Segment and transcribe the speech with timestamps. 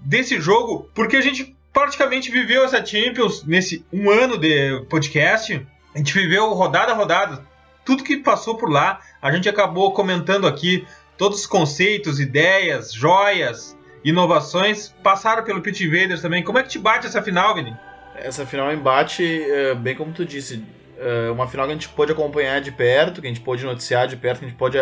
[0.00, 5.66] desse jogo, porque a gente praticamente viveu essa Champions nesse um ano de podcast.
[5.94, 7.46] A gente viveu rodada a rodada,
[7.84, 13.76] tudo que passou por lá, a gente acabou comentando aqui todos os conceitos, ideias, joias,
[14.04, 16.42] inovações passaram pelo Pit Invaders também.
[16.42, 17.76] Como é que te bate essa final, Vini?
[18.14, 20.64] Essa final embate, é, bem como tu disse,
[20.98, 24.06] é uma final que a gente pôde acompanhar de perto, que a gente pôde noticiar
[24.06, 24.78] de perto, que a gente pôde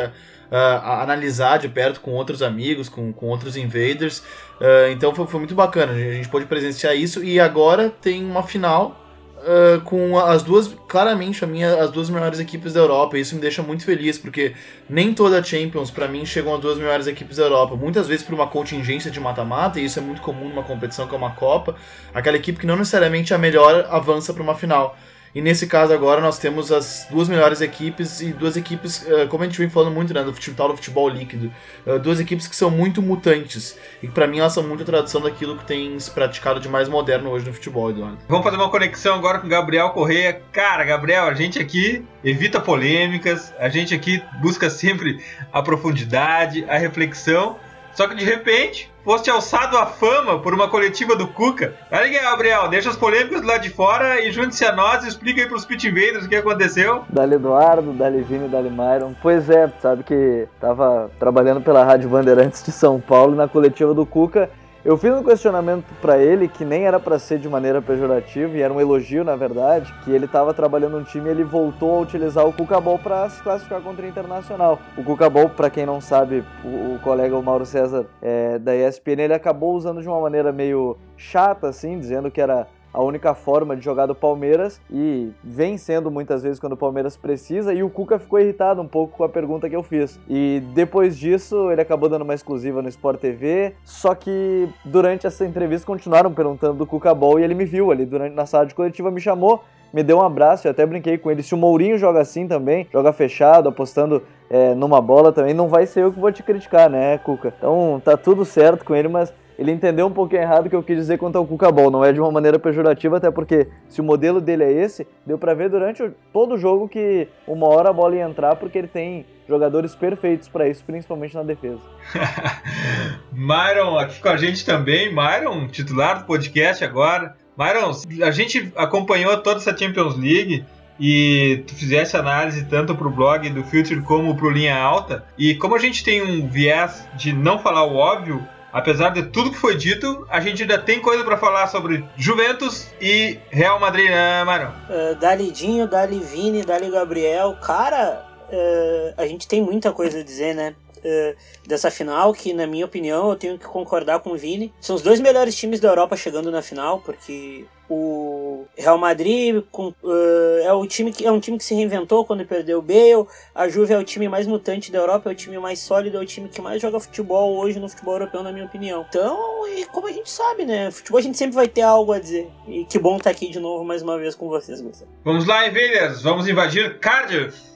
[0.51, 4.19] uh, analisar de perto com outros amigos, com, com outros invaders.
[4.61, 8.43] Uh, então foi, foi muito bacana, a gente pôde presenciar isso e agora tem uma
[8.43, 9.03] final
[9.37, 13.17] Uh, com as duas, claramente, a minha, as duas melhores equipes da Europa.
[13.17, 14.55] Isso me deixa muito feliz, porque
[14.91, 17.77] nem toda Champions, para mim, chegam as duas melhores equipes da Europa.
[17.77, 21.15] Muitas vezes por uma contingência de mata-mata, e isso é muito comum numa competição que
[21.15, 21.77] é uma Copa,
[22.13, 24.99] aquela equipe que não necessariamente é a melhor avança para uma final.
[25.37, 29.43] E nesse caso agora nós temos as duas melhores equipes e duas equipes, uh, como
[29.43, 31.53] a gente vem falando muito né, do futebol, do futebol líquido,
[31.87, 34.87] uh, duas equipes que são muito mutantes e que para mim elas são muito a
[34.87, 38.17] tradução daquilo que tem se praticado de mais moderno hoje no futebol, Eduardo.
[38.27, 40.41] Vamos fazer uma conexão agora com o Gabriel Correia.
[40.51, 45.23] Cara, Gabriel, a gente aqui evita polêmicas, a gente aqui busca sempre
[45.53, 47.59] a profundidade, a reflexão
[47.97, 51.75] só que de repente, foste alçado à fama por uma coletiva do Cuca.
[51.93, 55.41] Olha aí, Gabriel, deixa as polêmicas lá de fora e junte-se a nós e explica
[55.41, 57.05] aí pros Pit Invaders o que aconteceu.
[57.09, 59.15] Dali Eduardo, Dali Vini, Dali Myron.
[59.23, 64.05] Pois é, sabe que tava trabalhando pela Rádio Bandeirantes de São Paulo na coletiva do
[64.05, 64.51] Cuca
[64.87, 68.63] eu fiz um questionamento para ele que nem era para ser de maneira pejorativa e
[68.63, 72.01] era um elogio, na verdade, que ele estava trabalhando um time e ele voltou a
[72.03, 74.79] utilizar o Cucabol para se classificar contra o Internacional.
[74.97, 79.23] O Cucabol, para quem não sabe, o, o, colega o Mauro César é, da ESPN,
[79.23, 83.77] ele acabou usando de uma maneira meio chata, assim, dizendo que era a única forma
[83.77, 87.75] de jogar do Palmeiras e vem sendo muitas vezes quando o Palmeiras precisa.
[87.75, 90.19] E o Cuca ficou irritado um pouco com a pergunta que eu fiz.
[90.27, 93.75] E depois disso, ele acabou dando uma exclusiva no Sport TV.
[93.85, 98.07] Só que durante essa entrevista continuaram perguntando do Cuca Ball e ele me viu ali
[98.07, 99.63] durante na sala de coletiva, me chamou
[99.93, 101.43] me deu um abraço, eu até brinquei com ele.
[101.43, 105.87] Se o Mourinho joga assim também, joga fechado, apostando é, numa bola também, não vai
[105.87, 107.55] ser eu que vou te criticar, né, Cuca?
[107.57, 110.83] Então tá tudo certo com ele, mas ele entendeu um pouquinho errado o que eu
[110.83, 111.91] quis dizer quanto ao Cucabol.
[111.91, 115.39] Não é de uma maneira pejorativa, até porque se o modelo dele é esse, deu
[115.39, 118.89] para ver durante todo o jogo que uma hora a bola ia entrar, porque ele
[118.89, 121.81] tem jogadores perfeitos para isso, principalmente na defesa.
[123.33, 125.09] Myron aqui com a gente também.
[125.15, 127.35] Myron, titular do podcast agora.
[127.57, 127.93] Myron,
[128.23, 130.65] a gente acompanhou toda essa Champions League
[130.99, 135.25] e tu fizesse análise tanto para o blog do Future como para o Linha Alta.
[135.39, 138.47] E como a gente tem um viés de não falar o óbvio,
[138.77, 142.89] apesar de tudo que foi dito, a gente ainda tem coisa para falar sobre Juventus
[143.01, 144.71] e Real Madrid, né, Marão?
[144.91, 147.57] Uh, Dali Dinho, Dali Vini, Dali Gabriel.
[147.63, 148.23] Cara,
[148.53, 150.75] uh, a gente tem muita coisa a dizer, né?
[150.99, 151.35] Uh,
[151.67, 154.75] dessa final, que na minha opinião eu tenho que concordar com o Vini.
[154.79, 159.89] São os dois melhores times da Europa chegando na final, porque o Real Madrid com,
[160.03, 163.27] uh, é, o time que, é um time que se reinventou quando perdeu o Bale,
[163.55, 166.21] a Juve é o time mais mutante da Europa, é o time mais sólido, é
[166.21, 169.07] o time que mais joga futebol hoje no futebol europeu, na minha opinião.
[169.09, 170.91] Então, e como a gente sabe, né?
[170.91, 172.49] Futebol a gente sempre vai ter algo a dizer.
[172.67, 175.11] E que bom estar aqui de novo mais uma vez com vocês, Gustavo.
[175.25, 177.76] Vamos lá, Invaders, vamos invadir Cardiff.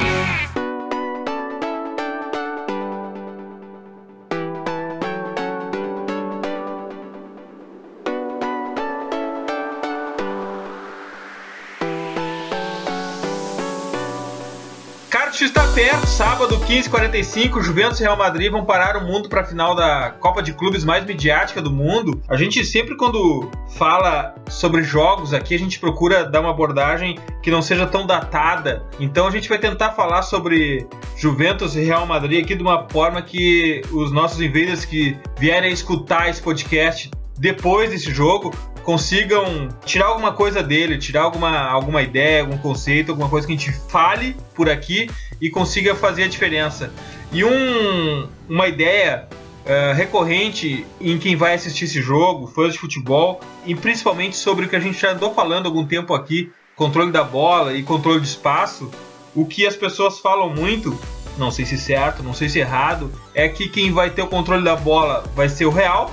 [15.41, 19.73] Está perto, sábado 15h45, Juventus e Real Madrid vão parar o mundo para a final
[19.73, 22.21] da Copa de Clubes mais midiática do mundo.
[22.29, 27.49] A gente sempre quando fala sobre jogos aqui, a gente procura dar uma abordagem que
[27.49, 28.85] não seja tão datada.
[28.99, 33.19] Então a gente vai tentar falar sobre Juventus e Real Madrid aqui de uma forma
[33.23, 37.09] que os nossos invaders que vierem escutar esse podcast
[37.39, 43.29] depois desse jogo consigam tirar alguma coisa dele, tirar alguma, alguma ideia, algum conceito, alguma
[43.29, 46.91] coisa que a gente fale por aqui e consiga fazer a diferença.
[47.31, 49.27] E um, uma ideia
[49.65, 54.69] uh, recorrente em quem vai assistir esse jogo, fãs de futebol, e principalmente sobre o
[54.69, 58.19] que a gente já andou falando há algum tempo aqui, controle da bola e controle
[58.19, 58.89] de espaço,
[59.35, 60.99] o que as pessoas falam muito,
[61.37, 64.63] não sei se certo, não sei se errado, é que quem vai ter o controle
[64.63, 66.11] da bola vai ser o Real,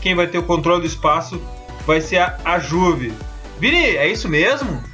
[0.00, 1.40] quem vai ter o controle do espaço
[1.88, 3.14] vai ser a, a Juve.
[3.58, 4.84] Vini, é isso mesmo?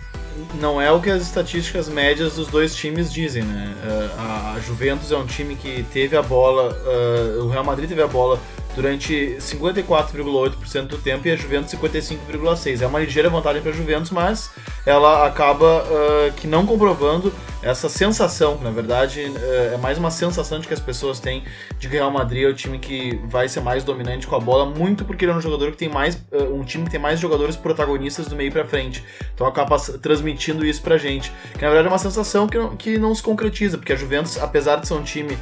[0.61, 3.75] Não é o que as estatísticas médias dos dois times dizem, né?
[3.83, 8.01] Uh, a Juventus é um time que teve a bola, uh, o Real Madrid teve
[8.01, 8.39] a bola
[8.75, 12.83] durante 54,8% do tempo e a Juventus 55,6%.
[12.83, 14.51] É uma ligeira vantagem para a Juventus, mas
[14.87, 17.33] ela acaba uh, que não comprovando
[17.63, 21.43] essa sensação, na verdade uh, é mais uma sensação de que as pessoas têm
[21.79, 24.41] de que o Real Madrid é o time que vai ser mais dominante com a
[24.41, 27.01] bola, muito porque ele é um jogador que tem mais uh, um time que tem
[27.01, 29.03] mais jogadores protagonistas do meio para frente.
[29.35, 32.99] Então acaba transmitindo isso pra gente, que na verdade é uma sensação que não, que
[32.99, 35.39] não se concretiza, porque a Juventus, apesar de ser um time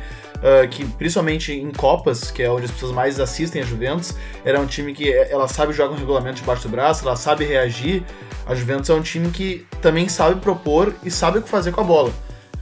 [0.73, 4.15] que principalmente em Copas, que é onde as pessoas mais assistem a Juventus,
[4.45, 8.03] era um time que ela sabe jogar um regulamento debaixo do braço, ela sabe reagir.
[8.47, 11.81] A Juventus é um time que também sabe propor e sabe o que fazer com
[11.81, 12.13] a bola.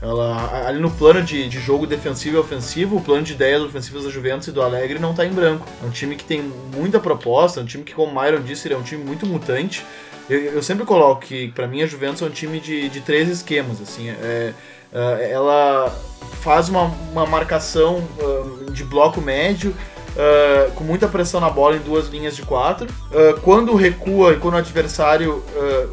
[0.01, 4.03] Ela, ali no plano de, de jogo defensivo e ofensivo, o plano de ideias ofensivas
[4.03, 5.67] da Juventus e do Alegre não está em branco.
[5.83, 6.41] É um time que tem
[6.75, 9.27] muita proposta, é um time que, como o Myron disse, ele é um time muito
[9.27, 9.85] mutante.
[10.27, 13.29] Eu, eu sempre coloco que, para mim, a Juventus é um time de, de três
[13.29, 13.79] esquemas.
[13.79, 14.53] Assim, é,
[14.91, 15.95] é, ela
[16.41, 19.75] faz uma, uma marcação uh, de bloco médio,
[20.15, 22.87] uh, com muita pressão na bola em duas linhas de quatro.
[22.87, 25.43] Uh, quando recua e quando o adversário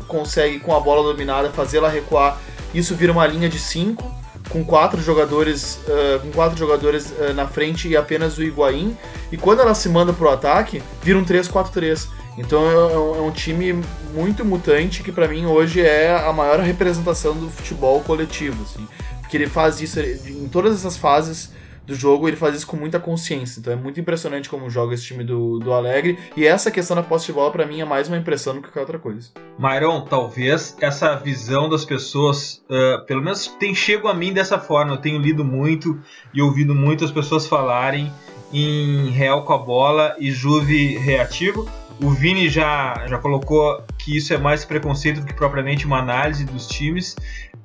[0.06, 2.38] consegue, com a bola dominada, fazê-la recuar,
[2.74, 4.16] isso vira uma linha de cinco
[4.48, 5.78] com quatro jogadores
[6.22, 8.96] com quatro jogadores na frente e apenas o Higuaín.
[9.30, 12.08] E quando ela se manda pro ataque, vira um 3-4-3.
[12.38, 13.82] Então é, é, um time
[14.14, 18.62] muito mutante que para mim hoje é a maior representação do futebol coletivo.
[18.62, 18.86] Assim
[19.28, 21.50] que ele faz isso em todas essas fases
[21.88, 23.58] do jogo, ele faz isso com muita consciência.
[23.58, 26.18] Então é muito impressionante como joga esse time do, do Alegre.
[26.36, 28.68] E essa questão da posse de bola, para mim, é mais uma impressão do que
[28.68, 29.30] qualquer outra coisa.
[29.58, 34.92] Myron, talvez essa visão das pessoas, uh, pelo menos tem chego a mim dessa forma.
[34.92, 35.98] Eu tenho lido muito
[36.34, 38.12] e ouvido muitas pessoas falarem
[38.52, 41.66] em Real com a bola e Juve reativo.
[42.00, 46.44] O Vini já, já colocou que isso é mais preconceito do que propriamente uma análise
[46.44, 47.16] dos times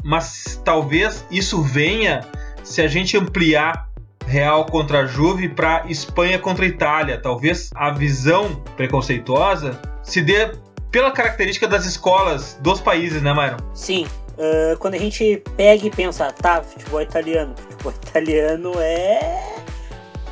[0.03, 2.21] mas talvez isso venha
[2.63, 3.89] se a gente ampliar
[4.33, 7.21] Real contra Juve para Espanha contra Itália.
[7.21, 10.51] Talvez a visão preconceituosa se dê
[10.89, 13.57] pela característica das escolas dos países, né, Myron?
[13.75, 14.07] Sim.
[14.31, 19.53] Uh, quando a gente pega e pensa, tá, futebol italiano, futebol italiano é.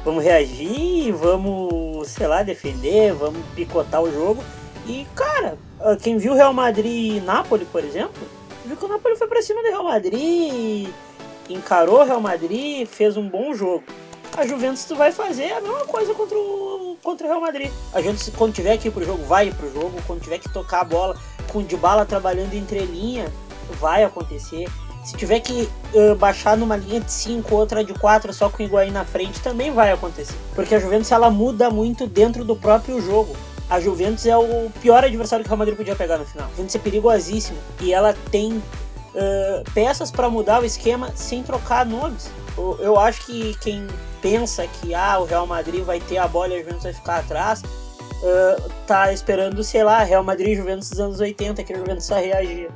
[0.03, 4.43] Vamos reagir, vamos, sei lá, defender, vamos picotar o jogo.
[4.87, 5.59] E, cara,
[6.01, 8.27] quem viu Real Madrid e Nápoles, por exemplo,
[8.65, 10.89] viu que o Napoli foi pra cima do Real Madrid,
[11.49, 13.83] encarou o Real Madrid, fez um bom jogo.
[14.35, 17.71] A Juventus vai fazer a mesma coisa contra o, contra o Real Madrid.
[17.93, 20.01] A Juventus, quando tiver que ir pro jogo, vai pro jogo.
[20.07, 21.17] Quando tiver que tocar a bola
[21.51, 23.31] com o Dybala trabalhando entre linha,
[23.79, 24.69] vai acontecer.
[25.03, 28.65] Se tiver que uh, baixar numa linha de 5, outra de 4, só com o
[28.65, 30.35] Higuaín na frente, também vai acontecer.
[30.55, 33.35] Porque a Juventus ela muda muito dentro do próprio jogo
[33.71, 36.45] a Juventus é o pior adversário que o Real Madrid podia pegar no final.
[36.45, 38.61] A Juventus é perigosíssima e ela tem
[39.15, 42.29] uh, peças para mudar o esquema sem trocar nomes.
[42.57, 43.87] Eu, eu, acho que quem
[44.21, 47.17] pensa que ah, o Real Madrid vai ter a bola e a Juventus vai ficar
[47.17, 51.77] atrás, uh, tá esperando, sei lá, Real Madrid e Juventus dos anos 80, que a
[51.77, 52.69] Juventus só reagia.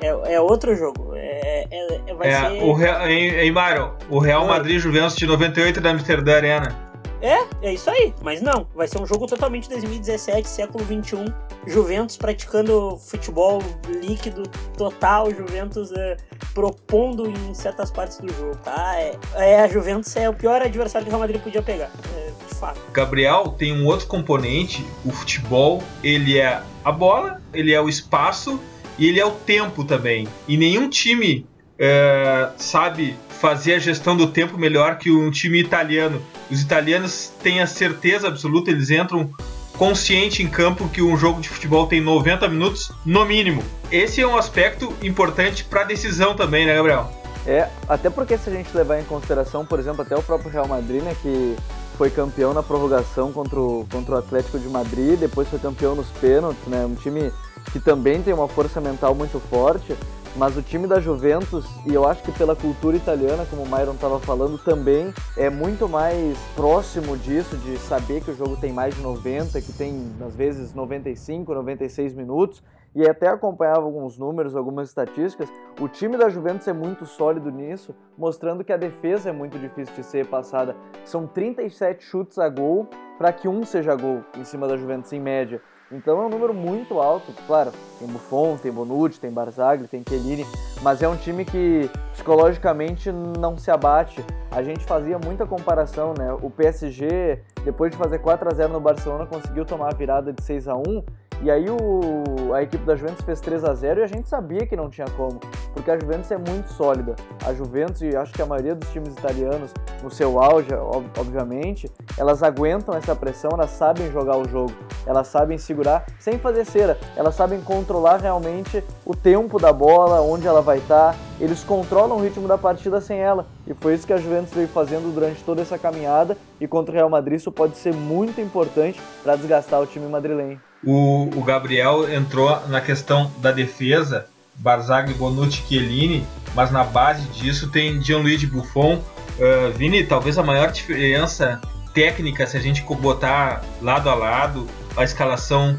[0.00, 1.12] É, é outro jogo.
[1.14, 2.62] É, é, vai é, ser...
[2.62, 4.48] o Real, em, em Mário, o Real Oi.
[4.48, 6.85] Madrid Juventus de 98 da Amsterdã Arena.
[7.20, 8.14] É, é isso aí.
[8.22, 11.24] Mas não, vai ser um jogo totalmente 2017, século 21.
[11.66, 14.44] Juventus praticando futebol líquido
[14.76, 16.16] total, Juventus é,
[16.54, 18.94] propondo em certas partes do jogo, tá?
[18.96, 22.30] É, é, a Juventus é o pior adversário que o Real Madrid podia pegar, é,
[22.48, 22.80] de fato.
[22.92, 28.60] Gabriel tem um outro componente, o futebol, ele é a bola, ele é o espaço
[28.96, 30.28] e ele é o tempo também.
[30.46, 31.44] E nenhum time
[31.78, 36.20] é, sabe fazer a gestão do tempo melhor que um time italiano.
[36.50, 39.30] Os italianos têm a certeza absoluta, eles entram
[39.76, 43.62] consciente em campo que um jogo de futebol tem 90 minutos no mínimo.
[43.92, 47.10] Esse é um aspecto importante para a decisão também, né, Gabriel?
[47.46, 50.66] É, até porque se a gente levar em consideração, por exemplo, até o próprio Real
[50.66, 51.56] Madrid, né, que
[51.96, 56.08] foi campeão na prorrogação contra o, contra o Atlético de Madrid, depois foi campeão nos
[56.08, 57.32] pênaltis, né, um time
[57.72, 59.94] que também tem uma força mental muito forte.
[60.36, 63.94] Mas o time da Juventus, e eu acho que pela cultura italiana, como o Myron
[63.94, 68.94] estava falando, também é muito mais próximo disso, de saber que o jogo tem mais
[68.94, 72.62] de 90, que tem às vezes 95, 96 minutos,
[72.94, 75.48] e até acompanhava alguns números, algumas estatísticas.
[75.80, 79.94] O time da Juventus é muito sólido nisso, mostrando que a defesa é muito difícil
[79.94, 80.76] de ser passada.
[81.02, 85.20] São 37 chutes a gol para que um seja gol em cima da Juventus em
[85.20, 85.62] média.
[85.90, 87.32] Então é um número muito alto.
[87.46, 90.44] Claro, tem Buffon, tem Bonucci, tem Barzagli, tem Chiellini,
[90.82, 94.24] mas é um time que psicologicamente não se abate.
[94.50, 96.32] A gente fazia muita comparação, né?
[96.42, 100.42] O PSG, depois de fazer 4 a 0 no Barcelona, conseguiu tomar a virada de
[100.42, 101.04] 6 a 1
[101.42, 104.66] e aí o, a equipe da Juventus fez 3 a 0 e a gente sabia
[104.66, 105.38] que não tinha como,
[105.74, 107.14] porque a Juventus é muito sólida.
[107.44, 110.70] A Juventus e acho que a maioria dos times italianos, no seu auge,
[111.18, 114.72] obviamente, elas aguentam essa pressão, elas sabem jogar o jogo,
[115.06, 120.46] elas sabem segurar sem fazer cera, elas sabem controlar realmente o tempo da bola, onde
[120.46, 123.46] ela vai estar, eles controlam o ritmo da partida sem ela.
[123.66, 126.94] E foi isso que a Juventus veio fazendo durante toda essa caminhada e contra o
[126.94, 130.60] Real Madrid isso pode ser muito importante para desgastar o time madrilenho.
[130.86, 136.24] O, o Gabriel entrou na questão da defesa, Barzagli, Bonucci, Chiellini,
[136.54, 138.94] mas na base disso tem Gianluigi Buffon.
[138.94, 141.60] Uh, Vini, talvez a maior diferença
[141.92, 144.66] técnica, se a gente botar lado a lado
[144.96, 145.76] a escalação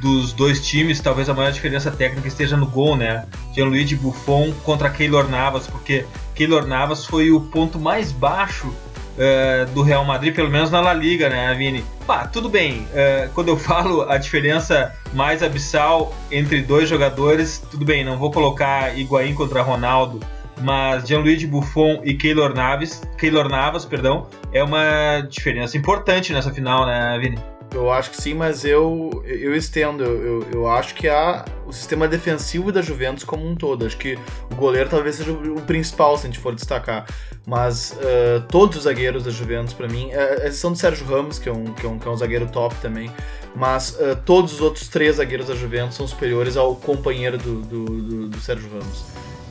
[0.00, 3.26] dos dois times, talvez a maior diferença técnica esteja no gol, né?
[3.54, 8.72] Gianluigi Buffon contra Keylor Navas, porque Keylor Navas foi o ponto mais baixo
[9.20, 11.84] uh, do Real Madrid, pelo menos na La Liga, né, Vini?
[12.06, 12.86] Pá, tudo bem.
[12.90, 18.30] Uh, quando eu falo a diferença mais abissal entre dois jogadores, tudo bem, não vou
[18.30, 20.20] colocar Higuaín contra Ronaldo,
[20.62, 26.86] mas Gianluigi Buffon e Keylor Navas, Keylor Navas, perdão, é uma diferença importante nessa final,
[26.86, 27.38] né, Vini?
[27.72, 30.02] Eu acho que sim, mas eu, eu estendo.
[30.02, 33.86] Eu, eu acho que há o sistema defensivo da Juventus como um todo.
[33.86, 34.18] Acho que
[34.50, 37.06] o goleiro talvez seja o principal, se a gente for destacar.
[37.46, 41.48] Mas uh, todos os zagueiros da Juventus, para mim, é, exceção do Sérgio Ramos, que
[41.48, 43.10] é um, que é um, que é um zagueiro top também,
[43.54, 47.84] mas uh, todos os outros três zagueiros da Juventus são superiores ao companheiro do, do,
[47.84, 49.04] do, do Sérgio Ramos.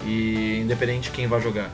[0.06, 1.70] E independente de quem vai jogar.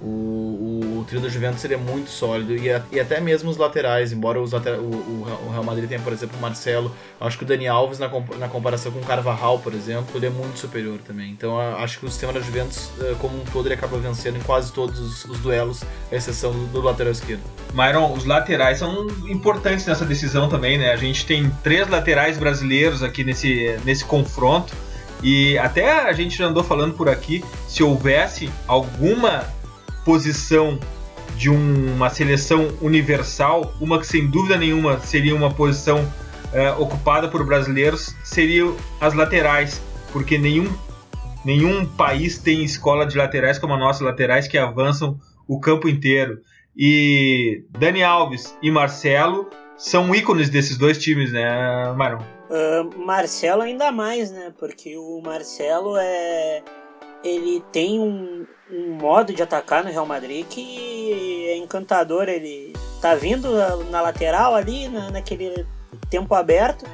[0.00, 4.40] O, o, trio da Juventus seria muito sólido e, e até mesmo os laterais, embora
[4.40, 7.98] os o, o, Real Madrid tenha, por exemplo, o Marcelo, acho que o Dani Alves,
[7.98, 11.30] na, na comparação com o Carvajal, por exemplo, ele é muito superior também.
[11.30, 14.42] Então acho que o sistema da Juventus, eh, como um todo, ele acaba vencendo em
[14.42, 17.42] quase todos os, os duelos, exceção do, do, lateral esquerdo.
[17.72, 20.92] Myron, os laterais são importantes nessa decisão também, né?
[20.92, 24.74] A gente tem três laterais brasileiros aqui nesse, nesse confronto.
[25.22, 29.44] E até a gente já andou falando por aqui, se houvesse alguma
[30.06, 30.78] posição
[31.36, 36.10] de uma seleção universal, uma que sem dúvida nenhuma seria uma posição
[36.52, 39.82] é, ocupada por brasileiros, seriam as laterais,
[40.12, 40.72] porque nenhum,
[41.44, 46.38] nenhum país tem escola de laterais como a nossa, laterais que avançam o campo inteiro.
[46.76, 52.24] E Dani Alves e Marcelo são ícones desses dois times, né, Marão?
[52.48, 54.52] Uh, Marcelo ainda mais, né?
[54.56, 56.62] Porque o Marcelo é
[57.26, 62.28] ele tem um, um modo de atacar no Real Madrid que é encantador.
[62.28, 63.48] Ele tá vindo
[63.90, 65.66] na lateral ali, na, naquele
[66.08, 66.84] tempo aberto.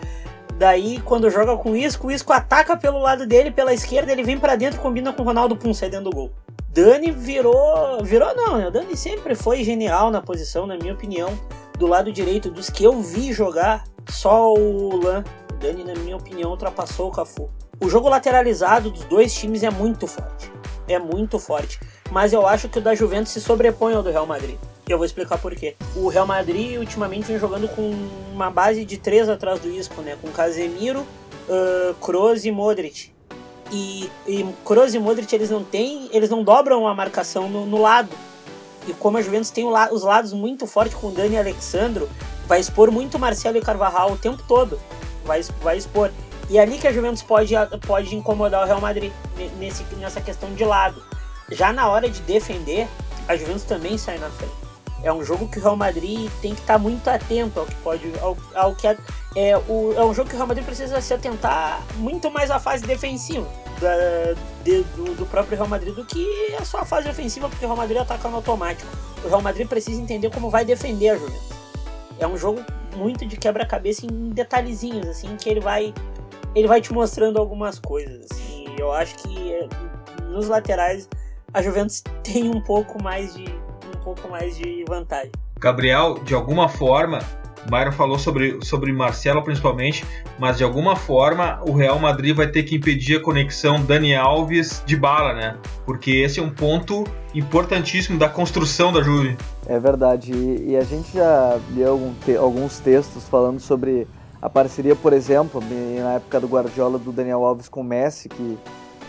[0.56, 4.22] Daí, quando joga com o Isco, o Isco ataca pelo lado dele, pela esquerda, ele
[4.22, 6.30] vem para dentro combina com o Ronaldo Pum, dentro do gol.
[6.68, 8.02] Dani virou.
[8.02, 8.68] Virou não, né?
[8.68, 11.38] O Dani sempre foi genial na posição, na minha opinião.
[11.78, 15.24] Do lado direito, dos que eu vi jogar, só o Lan.
[15.50, 17.50] O Dani, na minha opinião, ultrapassou o Cafu.
[17.82, 20.52] O jogo lateralizado dos dois times é muito forte.
[20.86, 21.80] É muito forte.
[22.12, 24.56] Mas eu acho que o da Juventus se sobrepõe ao do Real Madrid.
[24.88, 25.74] Eu vou explicar por quê.
[25.96, 27.92] O Real Madrid ultimamente vem jogando com
[28.32, 30.16] uma base de três atrás do Isco, né?
[30.22, 33.10] Com Casemiro, uh, Kroos e Modric.
[33.72, 37.82] E, e Kroos e Modric eles não têm, eles não dobram a marcação no, no
[37.82, 38.10] lado.
[38.86, 42.08] E como a Juventus tem os lados muito fortes com Dani e Alexandro,
[42.46, 44.78] vai expor muito Marcelo e Carvajal o tempo todo.
[45.24, 46.12] Vai, vai expor.
[46.52, 47.54] E é ali que a Juventus pode,
[47.86, 49.10] pode incomodar o Real Madrid
[49.58, 51.02] nesse, nessa questão de lado.
[51.50, 52.86] Já na hora de defender,
[53.26, 54.52] a Juventus também sai na frente.
[55.02, 58.12] É um jogo que o Real Madrid tem que estar muito atento ao que pode.
[58.20, 58.98] ao, ao que é,
[59.34, 62.60] é, o, é um jogo que o Real Madrid precisa se atentar muito mais à
[62.60, 63.48] fase defensiva
[63.80, 67.68] da, de, do, do, próprio Real Madrid do que a sua fase ofensiva, porque o
[67.68, 68.90] Real Madrid ataca no automático.
[69.24, 71.48] O Real Madrid precisa entender como vai defender a Juventus.
[72.20, 72.62] É um jogo
[72.94, 75.94] muito de quebra-cabeça em detalhezinhos, assim, que ele vai
[76.54, 78.26] ele vai te mostrando algumas coisas.
[78.30, 78.66] Assim.
[78.78, 79.68] Eu acho que é,
[80.28, 81.08] nos laterais
[81.52, 85.32] a Juventus tem um pouco mais de um pouco mais de vantagem.
[85.58, 87.20] Gabriel, de alguma forma,
[87.66, 90.04] o Myron falou sobre, sobre Marcelo principalmente,
[90.38, 94.82] mas de alguma forma o Real Madrid vai ter que impedir a conexão Dani Alves
[94.84, 95.56] de bala, né?
[95.86, 99.36] Porque esse é um ponto importantíssimo da construção da Juve.
[99.66, 104.08] É verdade, e, e a gente já leu algum te, alguns textos falando sobre
[104.42, 105.62] a parceria, por exemplo,
[106.02, 108.58] na época do Guardiola do Daniel Alves com o Messi, que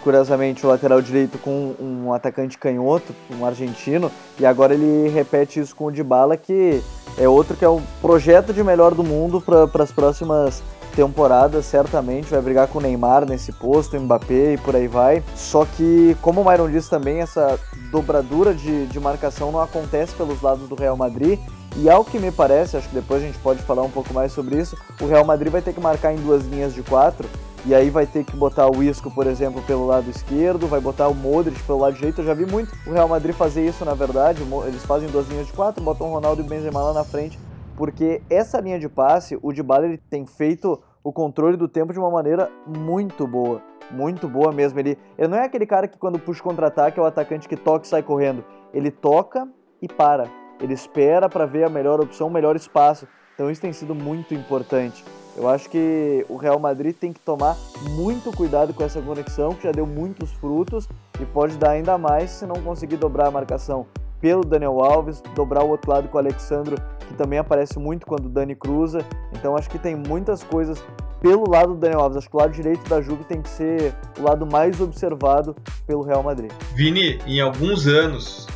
[0.03, 5.75] curiosamente o lateral direito com um atacante canhoto, um argentino, e agora ele repete isso
[5.75, 6.83] com o Dybala, que
[7.17, 10.61] é outro que é o projeto de melhor do mundo para as próximas
[10.95, 15.23] temporadas, certamente vai brigar com o Neymar nesse posto, Mbappé e por aí vai.
[15.35, 17.59] Só que, como o Myron disse também, essa
[17.91, 21.39] dobradura de, de marcação não acontece pelos lados do Real Madrid
[21.75, 24.31] e ao que me parece, acho que depois a gente pode falar um pouco mais
[24.31, 27.27] sobre isso, o Real Madrid vai ter que marcar em duas linhas de quatro,
[27.65, 31.07] e aí vai ter que botar o Isco, por exemplo, pelo lado esquerdo, vai botar
[31.07, 32.19] o Modric pelo lado direito.
[32.19, 34.43] Eu já vi muito o Real Madrid fazer isso, na verdade.
[34.67, 37.39] Eles fazem duas linhas de quatro, botam o Ronaldo e o Benzema lá na frente,
[37.77, 41.99] porque essa linha de passe, o Dybala ele tem feito o controle do tempo de
[41.99, 43.61] uma maneira muito boa.
[43.89, 44.77] Muito boa mesmo.
[44.79, 47.85] Ele, ele não é aquele cara que quando puxa contra-ataque é o atacante que toca
[47.85, 48.43] e sai correndo.
[48.73, 49.47] Ele toca
[49.81, 53.07] e para ele espera para ver a melhor opção, o melhor espaço.
[53.33, 55.03] Então isso tem sido muito importante.
[55.35, 57.57] Eu acho que o Real Madrid tem que tomar
[57.91, 60.87] muito cuidado com essa conexão, que já deu muitos frutos
[61.19, 63.87] e pode dar ainda mais se não conseguir dobrar a marcação
[64.21, 68.27] pelo Daniel Alves, dobrar o outro lado com o Alexandro, que também aparece muito quando
[68.27, 69.03] o Dani cruza.
[69.33, 70.81] Então acho que tem muitas coisas
[71.19, 72.17] pelo lado do Daniel Alves.
[72.17, 75.55] Acho que o lado direito da Juve tem que ser o lado mais observado
[75.87, 76.51] pelo Real Madrid.
[76.75, 78.47] Vini, em alguns anos,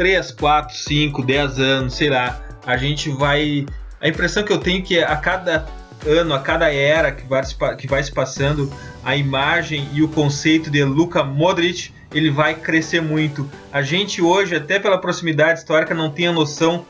[0.00, 3.66] 3, 4, 5, 10 anos, sei lá, a gente vai.
[4.00, 5.66] A impressão que eu tenho é que a cada
[6.06, 7.42] ano, a cada era que vai,
[7.76, 8.72] que vai se passando,
[9.04, 13.46] a imagem e o conceito de Luka Modric ele vai crescer muito.
[13.70, 16.86] A gente hoje, até pela proximidade histórica, não tem a noção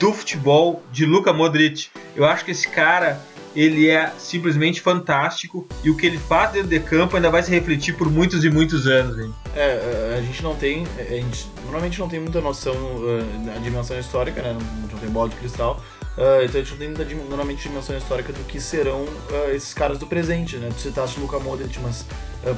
[0.00, 1.86] do futebol de Luka Modric.
[2.16, 3.20] Eu acho que esse cara
[3.54, 7.50] ele é simplesmente fantástico e o que ele faz dentro de campo ainda vai se
[7.50, 9.18] refletir por muitos e muitos anos.
[9.18, 9.32] Hein?
[9.54, 13.98] É, a gente não tem, a gente normalmente não tem muita noção uh, da dimensão
[13.98, 14.52] histórica, né?
[14.52, 15.80] Não, não tem bola de cristal.
[16.16, 19.72] Uh, então a gente não tem muita, normalmente dimensão histórica do que serão uh, esses
[19.72, 20.68] caras do presente, né?
[20.74, 22.04] Tu citaste o Luka Modric, mas,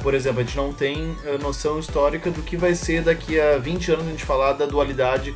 [0.01, 3.91] por exemplo, a gente não tem noção histórica do que vai ser daqui a 20
[3.91, 5.33] anos a gente falar da dualidade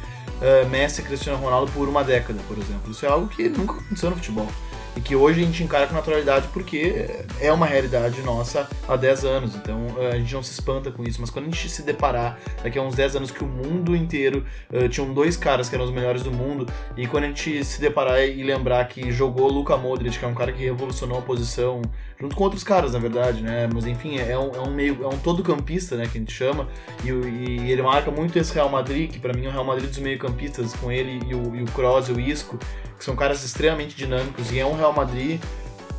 [0.69, 2.91] Messi e Cristiano Ronaldo por uma década, por exemplo.
[2.91, 4.47] Isso é algo que nunca aconteceu no futebol
[4.95, 9.25] e que hoje a gente encara com naturalidade porque é uma realidade nossa há 10
[9.25, 11.82] anos, então eh, a gente não se espanta com isso, mas quando a gente se
[11.84, 15.75] deparar daqui a uns 10 anos que o mundo inteiro uh, tinham dois caras que
[15.75, 19.47] eram os melhores do mundo, e quando a gente se deparar e lembrar que jogou
[19.49, 21.82] Luka Modric, que é um cara que revolucionou a posição,
[22.22, 25.08] junto com outros caras, na verdade, né, mas enfim, é um, é um meio, é
[25.08, 26.68] um todo campista, né, que a gente chama,
[27.04, 29.90] e, e ele marca muito esse Real Madrid, que para mim é o Real Madrid
[29.90, 32.60] dos meio campistas, com ele e o, e o Kroos e o Isco,
[32.98, 35.42] que são caras extremamente dinâmicos, e é um Real Madrid,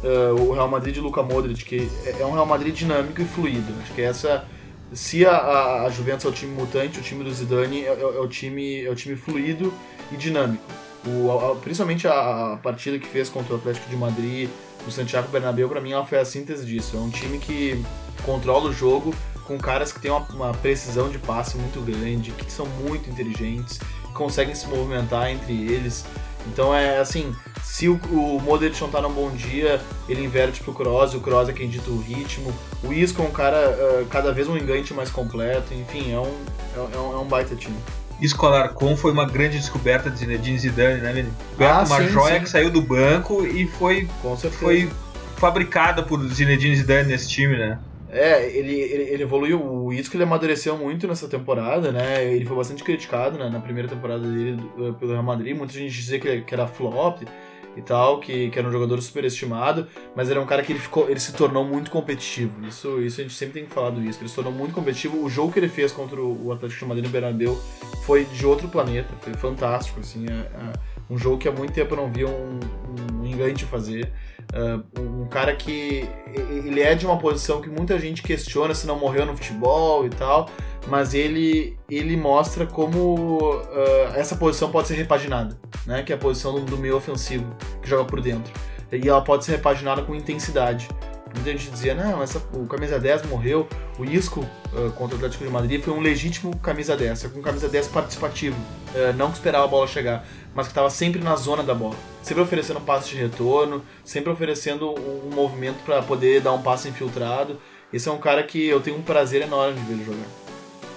[0.04, 3.24] uh, o Real Madrid de Luka Modric, que é, é um Real Madrid dinâmico e
[3.24, 3.74] fluido.
[3.82, 4.46] Acho que essa,
[4.92, 8.20] se a, a Juventus é o time mutante, o time do Zidane é, é, é
[8.20, 9.74] o, time, é o time fluido
[10.12, 10.64] e dinâmico.
[11.06, 14.48] O, a, principalmente a, a, partida que fez contra o Atlético de Madrid
[14.84, 16.96] no Santiago Bernabéu, para mim, ela foi a síntese disso.
[16.96, 17.82] É um time que
[18.24, 22.50] controla o jogo com caras que têm uma, uma precisão de passe muito grande, que
[22.50, 23.80] são muito inteligentes,
[24.14, 26.04] conseguem se movimentar entre eles.
[26.46, 30.72] Então é assim, se o, o Modric não tá num bom dia, ele inverte pro
[30.72, 32.52] Kroos, o Kroos é quem dita o ritmo.
[32.82, 36.44] O Isco é um cara, uh, cada vez um engante mais completo, enfim, é um,
[36.76, 37.76] é, é um, é um baita time.
[38.22, 41.32] Escolar Com foi uma grande descoberta de Zinedine Zidane, né, Vini?
[41.58, 42.40] Ah, uma sim, joia sim.
[42.42, 44.08] que saiu do banco e foi,
[44.52, 44.88] foi
[45.36, 47.78] fabricada por Zinedine Zidane nesse time, né?
[48.08, 52.22] É, ele, ele, ele, evoluiu, o Isco ele amadureceu muito nessa temporada, né?
[52.22, 54.62] Ele foi bastante criticado né, na primeira temporada dele
[55.00, 55.56] pelo Real Madrid.
[55.56, 57.22] Muita gente dizia que, que era flop.
[57.76, 61.08] E tal, que, que era um jogador superestimado, mas é um cara que ele, ficou,
[61.08, 62.66] ele se tornou muito competitivo.
[62.66, 65.22] Isso, isso a gente sempre tem falado isso, que ele se tornou muito competitivo.
[65.22, 67.58] O jogo que ele fez contra o Atlético de Madrid no Bernabéu
[68.04, 70.72] foi de outro planeta, foi fantástico, assim, é, é
[71.08, 72.58] um jogo que há muito tempo eu não via um,
[73.20, 74.12] um engante fazer.
[74.52, 78.98] Uh, um cara que ele é de uma posição que muita gente questiona se não
[78.98, 80.48] morreu no futebol e tal,
[80.86, 86.02] mas ele, ele mostra como uh, essa posição pode ser repaginada, né?
[86.02, 87.46] Que é a posição do, do meio ofensivo
[87.80, 88.52] que joga por dentro.
[88.90, 90.88] E ela pode ser repaginada com intensidade.
[91.34, 93.66] Muita gente dizia, não, essa, o camisa 10 morreu,
[93.98, 97.42] o Isco uh, contra o Atlético de Madrid foi um legítimo camisa 10, com um
[97.42, 98.56] camisa 10 participativo,
[98.94, 101.94] uh, não que esperava a bola chegar, mas que estava sempre na zona da bola,
[102.22, 106.60] sempre oferecendo um passe de retorno, sempre oferecendo um, um movimento para poder dar um
[106.60, 107.58] passe infiltrado.
[107.90, 110.41] Esse é um cara que eu tenho um prazer enorme de ver ele jogar.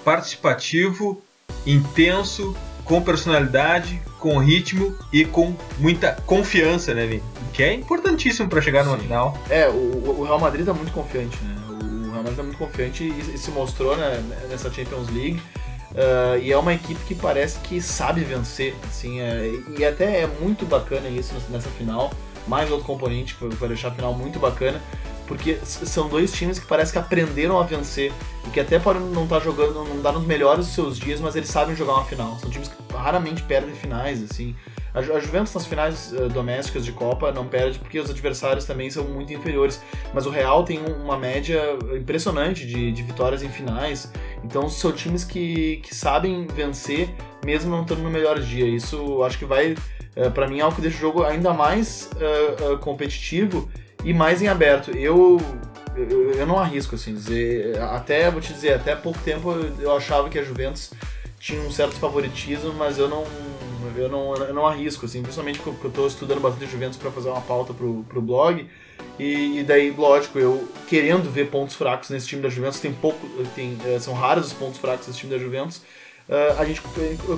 [0.06, 1.22] Participativo,
[1.66, 7.24] intenso, com personalidade, com ritmo e com muita confiança, né, Vini?
[7.52, 9.38] Que é importantíssimo para chegar numa final.
[9.50, 11.56] É, o, o, Real Madrid tá muito confiante, né?
[11.70, 15.42] O Real Madrid tá muito confiante e, e se mostrou né, nessa Champions League.
[15.92, 20.28] Uh, e é uma equipe que parece que sabe vencer, assim, é, e até é
[20.28, 22.12] muito bacana isso nessa final.
[22.48, 24.80] Mais outro componente que vai deixar a final muito bacana,
[25.28, 28.12] porque são dois times que parece que aprenderam a vencer
[28.46, 31.20] e que até podem não estar tá jogando, não dar nos melhores dos seus dias,
[31.20, 32.38] mas eles sabem jogar uma final.
[32.40, 34.56] São times que raramente perdem finais, assim.
[34.94, 39.04] A, Juventus nas finais uh, domésticas de Copa não perde porque os adversários também são
[39.04, 39.82] muito inferiores,
[40.14, 41.62] mas o Real tem uma média
[41.94, 44.10] impressionante de, de vitórias em finais.
[44.42, 47.10] Então são times que, que sabem vencer
[47.46, 48.66] mesmo não estando no melhor dia.
[48.66, 52.10] Isso acho que vai, uh, para mim, é algo que deixa o jogo ainda mais
[52.16, 53.70] uh, competitivo
[54.06, 54.92] e mais em aberto.
[54.92, 55.42] Eu,
[55.96, 57.78] eu, eu não arrisco, assim, dizer.
[57.82, 60.92] Até, vou te dizer, até pouco tempo eu achava que a Juventus
[61.40, 63.26] tinha um certo favoritismo, mas eu não.
[63.98, 67.30] Eu não, eu não arrisco, assim, principalmente porque eu estou estudando bastante Juventus para fazer
[67.30, 68.68] uma pauta pro, pro blog.
[69.18, 73.26] E, e, daí, lógico, eu querendo ver pontos fracos nesse time da Juventus, tem pouco,
[73.56, 75.78] tem, eh, são raros os pontos fracos desse time da Juventus.
[76.28, 76.82] Uh, a gente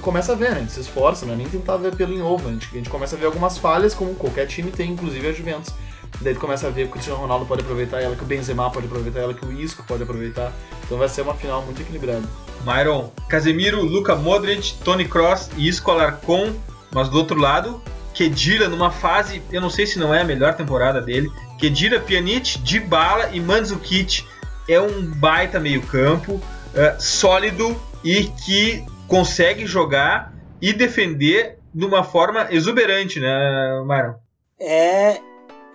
[0.02, 0.58] começa a ver, né?
[0.58, 1.36] A gente se esforça, né?
[1.36, 3.94] Nem tentar ver pelo em ovo, a gente, a gente começa a ver algumas falhas,
[3.94, 5.74] como qualquer time tem, inclusive a Juventus.
[6.22, 8.70] Daí tu começa a ver que o Cristiano Ronaldo pode aproveitar ela, que o Benzema
[8.72, 10.52] pode aproveitar ela, que o Isco pode aproveitar.
[10.84, 12.24] Então vai ser uma final muito equilibrada.
[12.66, 16.54] Myron, Casemiro, Luka Modric, Tony Cross e Isco Alarcon.
[16.92, 17.82] Mas do outro lado,
[18.14, 21.30] Kedira numa fase, eu não sei se não é a melhor temporada dele.
[21.60, 24.26] Kedira, Pjanic, Dybala e Mandzukic.
[24.68, 26.42] É um baita meio campo,
[26.74, 34.16] é, sólido e que consegue jogar e defender de uma forma exuberante, né, Myron?
[34.60, 35.22] É,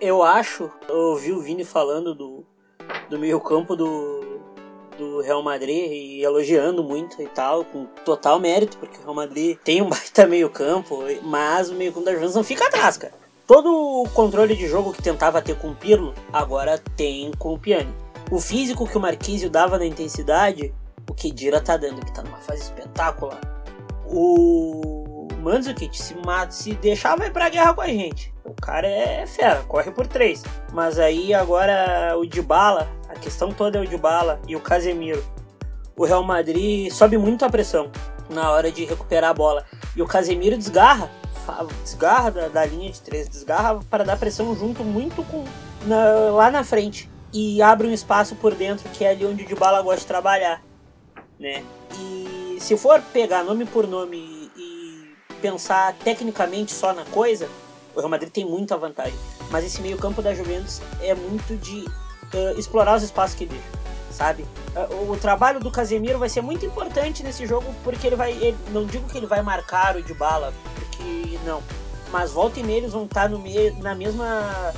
[0.03, 2.45] eu acho, eu ouvi o Vini falando do,
[3.09, 4.41] do meio campo do,
[4.97, 9.57] do Real Madrid e elogiando muito e tal, com total mérito, porque o Real Madrid
[9.63, 13.13] tem um baita meio campo, mas o meio campo da Juventus não fica atrás, cara.
[13.47, 17.59] Todo o controle de jogo que tentava ter com o Pirlo, agora tem com o
[17.59, 17.93] Piani.
[18.29, 20.73] O físico que o Marquinhos dava na intensidade,
[21.09, 23.39] o Kedira tá dando, que tá numa fase espetacular.
[24.05, 25.02] O
[25.43, 28.33] Mandzukic se, mata, se deixar vai pra guerra com a gente.
[28.45, 30.41] O cara é fera, corre por três.
[30.71, 35.23] Mas aí agora o Dybala, a questão toda é o Dybala e o Casemiro.
[35.97, 37.91] O Real Madrid sobe muito a pressão
[38.29, 39.65] na hora de recuperar a bola.
[39.95, 41.11] E o Casemiro desgarra,
[41.83, 45.43] desgarra da, da linha de três, desgarra para dar pressão junto muito com
[45.85, 47.11] na, lá na frente.
[47.33, 50.63] E abre um espaço por dentro que é ali onde o Dybala gosta de trabalhar.
[51.37, 51.63] Né?
[51.99, 54.42] E se for pegar nome por nome
[55.43, 57.49] pensar tecnicamente só na coisa,
[57.93, 59.13] o Real Madrid tem muita vantagem.
[59.51, 63.63] Mas esse meio-campo da Juventus é muito de uh, explorar os espaços que deixa,
[64.09, 64.45] sabe?
[64.73, 68.31] Uh, o trabalho do Casemiro vai ser muito importante nesse jogo porque ele vai.
[68.31, 71.61] Ele, não digo que ele vai marcar o de bala, porque não.
[72.09, 74.73] Mas volta e meia eles vão estar no meio, na mesma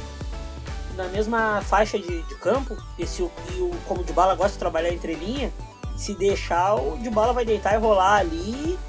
[0.96, 4.34] na mesma faixa de, de campo, e, se o, e o, como o de bala
[4.34, 5.52] gosta de trabalhar entre linha,
[5.98, 8.80] se deixar, o de bala vai deitar e rolar ali,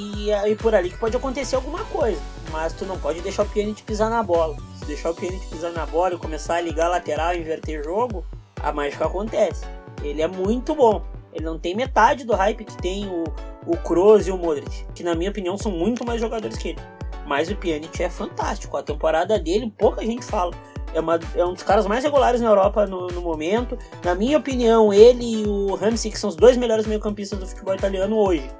[0.00, 3.46] e, e por ali que pode acontecer alguma coisa mas tu não pode deixar o
[3.46, 4.56] Pjanic pisar na bola.
[4.76, 7.82] Se deixar o Pjanic pisar na bola e começar a ligar a lateral e inverter
[7.82, 8.24] jogo,
[8.60, 9.64] a mágica acontece.
[10.02, 11.02] Ele é muito bom.
[11.32, 13.24] Ele não tem metade do hype que tem o,
[13.66, 16.80] o Kroos e o Modric, que na minha opinião são muito mais jogadores que ele.
[17.26, 18.76] Mas o Pjanic é fantástico.
[18.76, 20.52] A temporada dele, pouca gente fala.
[20.92, 23.78] É, uma, é um dos caras mais regulares na Europa no, no, momento.
[24.02, 27.74] Na minha opinião, ele e o Ramsey, que são os dois melhores meio-campistas do futebol
[27.76, 28.50] italiano hoje.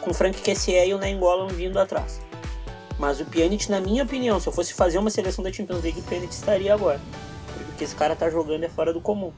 [0.00, 2.20] Com Frank Kessié e o Nainggolan vindo atrás.
[2.98, 6.00] Mas o Pjanic, na minha opinião, se eu fosse fazer uma seleção da Champions League,
[6.00, 7.00] o Pjanic estaria agora.
[7.66, 9.32] Porque esse cara tá jogando é fora do comum.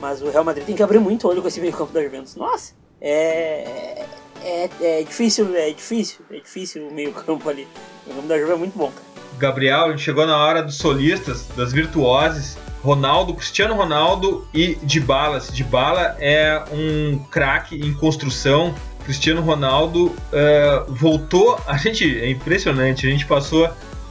[0.00, 2.36] Mas o Real Madrid tem que abrir muito olho com esse meio campo da Juventus.
[2.36, 4.04] Nossa, é,
[4.42, 7.66] é, é difícil, é difícil, é difícil o meio campo ali.
[8.06, 9.08] O campo da Juventus é muito bom, cara.
[9.38, 12.58] Gabriel, a gente chegou na hora dos solistas, das virtuoses.
[12.82, 15.40] Ronaldo, Cristiano Ronaldo e Dybala.
[15.40, 18.74] Dybala é um craque em construção.
[19.08, 21.58] Cristiano Ronaldo uh, voltou.
[21.66, 23.06] A gente é impressionante.
[23.06, 23.66] A gente passou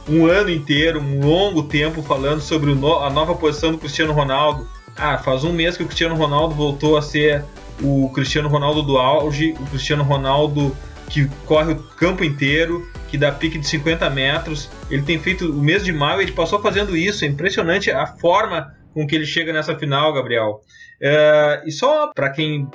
[0.08, 4.68] um ano inteiro, um longo tempo falando sobre no, a nova posição do Cristiano Ronaldo.
[4.96, 7.44] Ah, faz um mês que o Cristiano Ronaldo voltou a ser
[7.80, 10.76] o Cristiano Ronaldo do auge, o Cristiano Ronaldo
[11.08, 14.68] que corre o campo inteiro, que dá pique de 50 metros.
[14.90, 17.24] Ele tem feito o mês de maio, ele passou fazendo isso.
[17.24, 20.60] É impressionante a forma com que ele chega nessa final, Gabriel.
[21.00, 22.68] É, e só para quem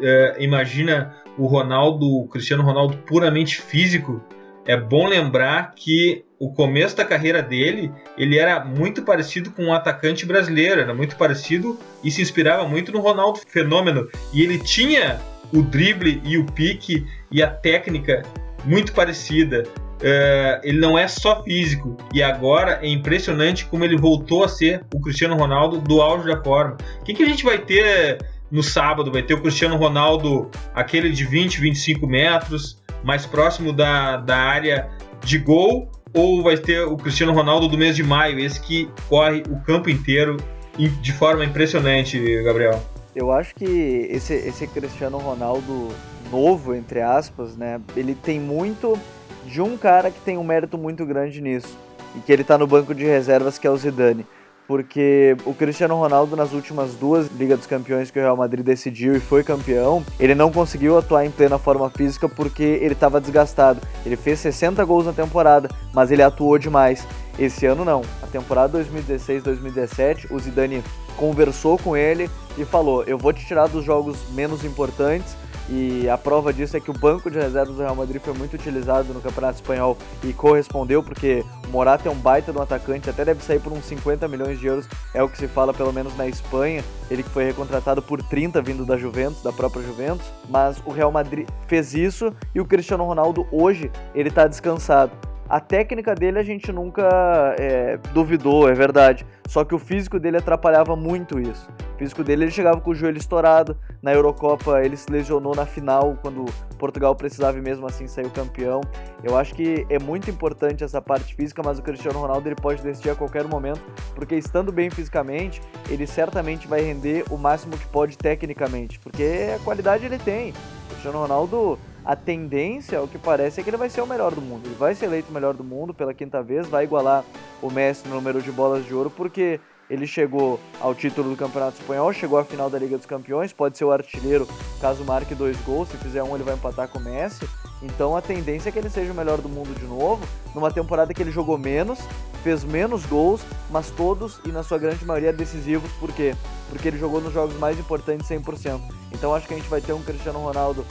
[0.00, 4.22] é, imagina o Ronaldo, o Cristiano Ronaldo puramente físico,
[4.66, 9.72] é bom lembrar que o começo da carreira dele, ele era muito parecido com um
[9.72, 14.08] atacante brasileiro, era muito parecido e se inspirava muito no Ronaldo Fenômeno.
[14.32, 15.20] E ele tinha
[15.52, 18.22] o drible e o pique e a técnica
[18.64, 19.64] muito parecida.
[19.94, 24.84] Uh, ele não é só físico e agora é impressionante como ele voltou a ser
[24.94, 26.76] o Cristiano Ronaldo do auge da forma.
[27.00, 28.18] O que, que a gente vai ter
[28.50, 29.10] no sábado?
[29.10, 34.88] Vai ter o Cristiano Ronaldo, aquele de 20, 25 metros, mais próximo da, da área
[35.22, 39.42] de gol, ou vai ter o Cristiano Ronaldo do mês de maio, esse que corre
[39.48, 40.36] o campo inteiro
[40.76, 42.82] de forma impressionante, Gabriel?
[43.14, 45.88] Eu acho que esse, esse Cristiano Ronaldo
[46.30, 47.80] novo, entre aspas, né?
[47.96, 48.98] Ele tem muito
[49.46, 51.76] de um cara que tem um mérito muito grande nisso.
[52.16, 54.26] E que ele tá no banco de reservas, que é o Zidane.
[54.66, 59.14] Porque o Cristiano Ronaldo, nas últimas duas Ligas dos Campeões que o Real Madrid decidiu
[59.14, 63.80] e foi campeão, ele não conseguiu atuar em plena forma física porque ele estava desgastado.
[64.06, 67.06] Ele fez 60 gols na temporada, mas ele atuou demais.
[67.38, 68.02] Esse ano não.
[68.22, 70.82] A temporada 2016-2017, o Zidane
[71.16, 75.36] conversou com ele e falou: Eu vou te tirar dos jogos menos importantes.
[75.68, 78.54] E a prova disso é que o banco de reservas do Real Madrid foi muito
[78.54, 83.24] utilizado no Campeonato Espanhol e correspondeu, porque o Morata é um baita do atacante, até
[83.24, 86.14] deve sair por uns 50 milhões de euros, é o que se fala pelo menos
[86.18, 86.84] na Espanha.
[87.10, 90.26] Ele que foi recontratado por 30 vindo da Juventus, da própria Juventus.
[90.50, 95.12] Mas o Real Madrid fez isso e o Cristiano Ronaldo hoje ele tá descansado.
[95.48, 99.26] A técnica dele a gente nunca é, duvidou, é verdade.
[99.46, 101.68] Só que o físico dele atrapalhava muito isso.
[101.94, 103.76] O físico dele ele chegava com o joelho estourado.
[104.02, 106.46] Na Eurocopa ele se lesionou na final, quando
[106.78, 108.80] Portugal precisava e mesmo assim saiu campeão.
[109.22, 112.82] Eu acho que é muito importante essa parte física, mas o Cristiano Ronaldo ele pode
[112.82, 113.80] decidir a qualquer momento,
[114.14, 119.58] porque estando bem fisicamente, ele certamente vai render o máximo que pode tecnicamente, porque a
[119.62, 120.50] qualidade ele tem.
[120.50, 124.34] O Cristiano Ronaldo a tendência, o que parece, é que ele vai ser o melhor
[124.34, 124.66] do mundo.
[124.66, 127.24] Ele vai ser eleito o melhor do mundo pela quinta vez, vai igualar
[127.62, 131.80] o Messi no número de bolas de ouro, porque ele chegou ao título do Campeonato
[131.80, 134.46] Espanhol, chegou à final da Liga dos Campeões, pode ser o artilheiro
[134.80, 137.48] caso marque dois gols, se fizer um ele vai empatar com o Messi.
[137.82, 141.12] Então a tendência é que ele seja o melhor do mundo de novo, numa temporada
[141.12, 141.98] que ele jogou menos,
[142.42, 146.34] fez menos gols, mas todos e na sua grande maioria decisivos, por quê?
[146.70, 148.80] Porque ele jogou nos jogos mais importantes 100%.
[149.12, 150.84] Então acho que a gente vai ter um Cristiano Ronaldo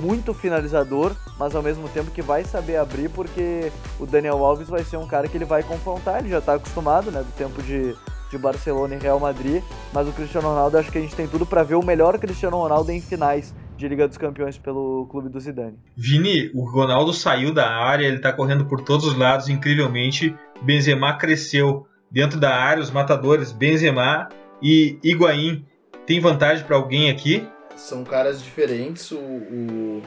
[0.00, 4.84] muito finalizador, mas ao mesmo tempo que vai saber abrir, porque o Daniel Alves vai
[4.84, 7.94] ser um cara que ele vai confrontar, ele já está acostumado, né, do tempo de,
[8.30, 11.46] de Barcelona e Real Madrid, mas o Cristiano Ronaldo acho que a gente tem tudo
[11.46, 15.38] para ver o melhor Cristiano Ronaldo em finais de Liga dos Campeões pelo clube do
[15.38, 15.78] Zidane.
[15.96, 20.34] Vini, o Ronaldo saiu da área, ele está correndo por todos os lados incrivelmente.
[20.62, 24.28] Benzema cresceu dentro da área, os matadores Benzema
[24.62, 25.64] e Higuaín.
[26.06, 27.46] Tem vantagem para alguém aqui?
[27.76, 29.10] São caras diferentes.
[29.10, 30.02] O, o,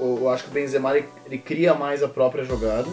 [0.00, 2.88] o, eu acho que o Benzema ele, ele, cria mais a própria jogada.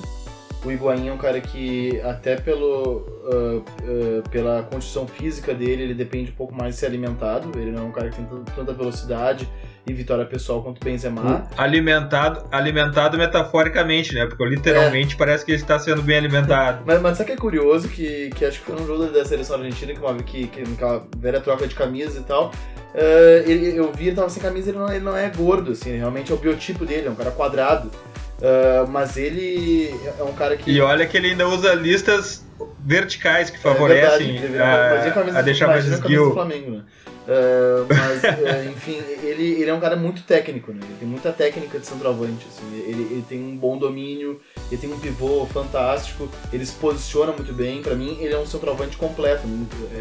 [0.64, 5.94] O Higuaín é um cara que, até pelo, uh, uh, pela condição física dele, ele
[5.94, 7.58] depende um pouco mais de ser alimentado.
[7.58, 8.26] Ele não é um cara que tem
[8.56, 9.50] tanta velocidade
[9.90, 11.48] e vitória pessoal quanto o Benzema.
[11.58, 14.26] Alimentado, alimentado metaforicamente, né?
[14.26, 15.18] Porque literalmente é.
[15.18, 16.84] parece que ele está sendo bem alimentado.
[16.88, 19.58] mas, mas sabe que é curioso que, que acho que foi um jogo da seleção
[19.58, 22.52] argentina que, uma, que, que aquela velha troca de camisas e tal.
[22.94, 25.96] Uh, ele, eu vi ele tava sem camisa, ele não, ele não é gordo, assim,
[25.96, 27.92] realmente é o biotipo dele, é um cara quadrado.
[28.40, 30.72] Uh, mas ele é um cara que.
[30.72, 32.46] E olha que ele ainda usa listas
[32.80, 36.34] verticais que favorecem é verdade, a, a, deixar mais esguio.
[36.34, 36.84] Flamengo, né?
[37.30, 40.80] Uh, mas, uh, enfim, ele, ele é um cara muito técnico, né?
[40.84, 42.66] Ele tem muita técnica de centroavante, assim.
[42.74, 47.54] Ele, ele tem um bom domínio, ele tem um pivô fantástico, ele se posiciona muito
[47.54, 47.84] bem.
[47.84, 49.48] Para mim, ele é um centroavante completo,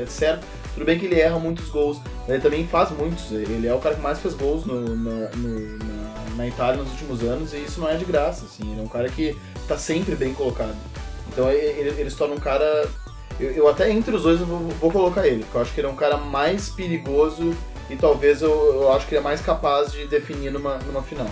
[0.00, 0.46] é certo.
[0.72, 3.30] Tudo bem que ele erra muitos gols, mas ele também faz muitos.
[3.30, 6.90] Ele é o cara que mais fez gols no, na, no, na, na Itália nos
[6.92, 8.70] últimos anos e isso não é de graça, assim.
[8.70, 9.36] Ele é um cara que
[9.66, 10.76] tá sempre bem colocado.
[11.30, 12.88] Então ele, ele se torna um cara
[13.38, 15.80] eu, eu, até entre os dois eu vou, vou, colocar ele, porque eu acho que
[15.80, 17.54] ele é um cara mais perigoso
[17.88, 21.28] e talvez eu, eu acho que ele é mais capaz de definir numa, numa final.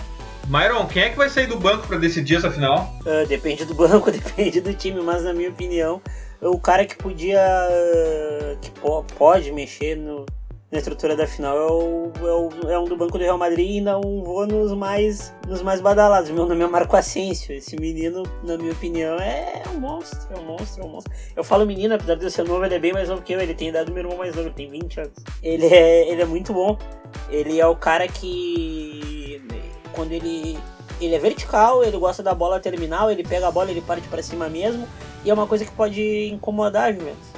[0.47, 2.95] Myron, quem é que vai sair do banco pra decidir essa final?
[3.01, 6.01] Uh, depende do banco, depende do time, mas na minha opinião,
[6.41, 7.41] o cara que podia.
[7.69, 10.25] Uh, que po pode mexer no,
[10.71, 13.77] na estrutura da final é, o, é, o, é, um do banco do Real Madrid
[13.77, 16.29] e não vou nos mais, nos mais badalados.
[16.29, 17.55] Meu nome é Marco Asensio.
[17.55, 21.13] Esse menino, na minha opinião, é um monstro, é um monstro, é um monstro.
[21.35, 23.39] Eu falo menino, apesar de eu ser novo, ele é bem mais novo que eu.
[23.39, 25.13] Ele tem idade do meu irmão mais novo, tem 20 anos.
[25.41, 26.77] Ele é, ele é muito bom.
[27.29, 29.41] Ele é o cara que.
[29.93, 30.57] Quando ele.
[30.99, 34.21] Ele é vertical, ele gosta da bola terminal, ele pega a bola, ele parte para
[34.23, 34.87] cima mesmo.
[35.23, 37.29] E é uma coisa que pode incomodar a Juventus.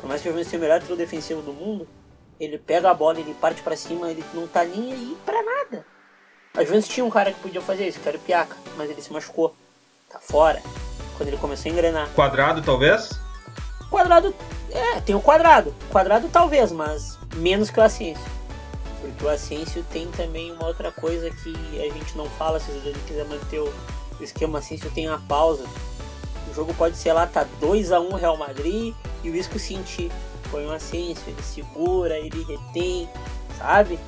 [0.00, 1.86] Por mais que a Juventus seja o melhor trio defensivo do mundo,
[2.38, 5.86] ele pega a bola, ele parte para cima, ele não tá nem aí pra nada.
[6.54, 9.00] A Juventus tinha um cara que podia fazer isso, que era o Piaca, mas ele
[9.00, 9.54] se machucou.
[10.10, 10.62] Tá fora.
[11.16, 12.08] Quando ele começou a engrenar.
[12.14, 13.10] Quadrado, talvez?
[13.90, 14.34] Quadrado,
[14.70, 15.74] é, tem o quadrado.
[15.90, 18.24] Quadrado talvez, mas menos que o Asensio.
[19.00, 22.98] Porque o Asensio tem também uma outra coisa que a gente não fala, se ele
[23.06, 23.72] quiser manter o
[24.20, 25.64] esquema Asensio tem a pausa.
[26.50, 30.10] O jogo pode ser lá, tá 2 a 1 Real Madrid e o Isco sentir
[30.52, 33.08] põe um Asensio, ele segura, ele retém,
[33.58, 33.98] sabe?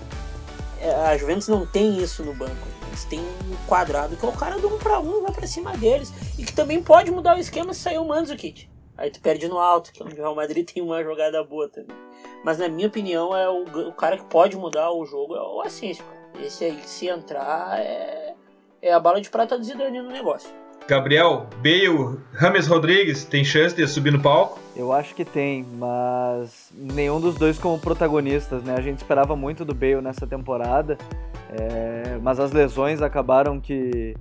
[0.78, 2.68] É, a Juventus não tem isso no banco.
[2.88, 5.74] Eles têm um quadrado que é o cara do um para um, vai para cima
[5.76, 6.12] deles.
[6.38, 8.68] E que também pode mudar o esquema se sair o Mandzukic.
[8.96, 11.68] Aí tu perde no alto, que é onde o Real Madrid tem uma jogada boa
[11.68, 11.96] também.
[12.44, 15.62] Mas na minha opinião, é o, o cara que pode mudar o jogo é o
[15.62, 16.04] Asensio.
[16.38, 18.34] Esse aí, se entrar, é,
[18.82, 20.50] é a bala de prata do Zidane no negócio.
[20.86, 24.58] Gabriel, Bale, Rames Rodrigues tem chance de subir no palco?
[24.76, 28.74] Eu acho que tem, mas nenhum dos dois como protagonistas, né?
[28.76, 30.98] A gente esperava muito do Bale nessa temporada,
[31.50, 32.18] é...
[32.20, 34.14] mas as lesões acabaram que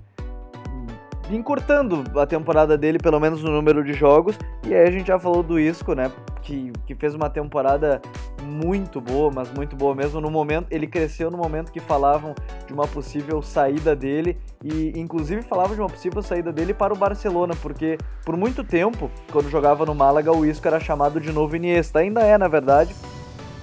[1.29, 4.37] encurtando a temporada dele, pelo menos no número de jogos.
[4.65, 6.11] E aí a gente já falou do Isco, né?
[6.41, 8.01] Que, que fez uma temporada
[8.43, 10.19] muito boa, mas muito boa mesmo.
[10.19, 12.35] No momento, ele cresceu no momento que falavam
[12.67, 16.97] de uma possível saída dele e inclusive falavam de uma possível saída dele para o
[16.97, 21.55] Barcelona, porque por muito tempo, quando jogava no Málaga, o Isco era chamado de novo
[21.55, 21.99] Iniesta.
[21.99, 22.93] Ainda é, na verdade.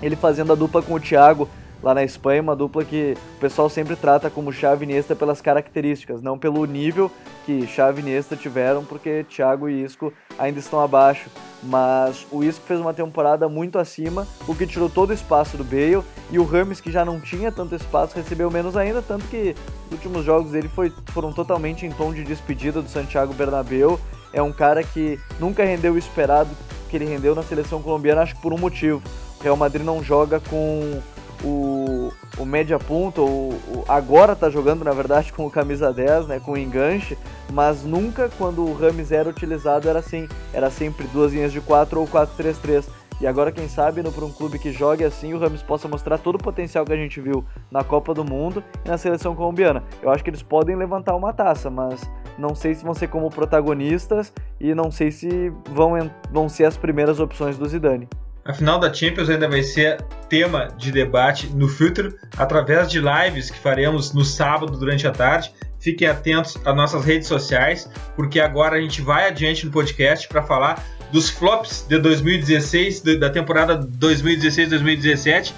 [0.02, 1.46] Ele fazendo a dupla com o Thiago
[1.82, 6.22] lá na Espanha, uma dupla que o pessoal sempre trata como Xavi Iniesta pelas características,
[6.22, 7.10] não pelo nível
[7.46, 11.30] que Xavi Iniesta tiveram, porque Thiago e Isco ainda estão abaixo.
[11.62, 15.64] Mas o Isco fez uma temporada muito acima, o que tirou todo o espaço do
[15.64, 19.54] Bale, e o Rames, que já não tinha tanto espaço, recebeu menos ainda, tanto que
[19.86, 23.98] os últimos jogos dele foi, foram totalmente em tom de despedida do Santiago Bernabéu.
[24.32, 26.50] É um cara que nunca rendeu o esperado
[26.88, 29.00] que ele rendeu na seleção colombiana, acho que por um motivo.
[29.38, 31.00] O Real Madrid não joga com
[31.44, 36.26] o, o média ponta, o, o, agora tá jogando na verdade com o camisa 10,
[36.26, 37.16] né, com o enganche,
[37.52, 42.00] mas nunca quando o Rames era utilizado era assim, era sempre duas linhas de 4
[42.00, 42.84] ou 4-3-3.
[43.20, 46.36] E agora, quem sabe, para um clube que jogue assim, o Rames possa mostrar todo
[46.36, 49.84] o potencial que a gente viu na Copa do Mundo e na seleção colombiana.
[50.00, 52.00] Eu acho que eles podem levantar uma taça, mas
[52.38, 55.92] não sei se vão ser como protagonistas e não sei se vão,
[56.30, 58.08] vão ser as primeiras opções do Zidane.
[58.44, 63.50] A final da Champions ainda vai ser tema de debate no futuro, através de lives
[63.50, 65.52] que faremos no sábado durante a tarde.
[65.78, 70.42] Fiquem atentos às nossas redes sociais, porque agora a gente vai adiante no podcast para
[70.42, 75.52] falar dos flops de 2016, da temporada 2016-2017.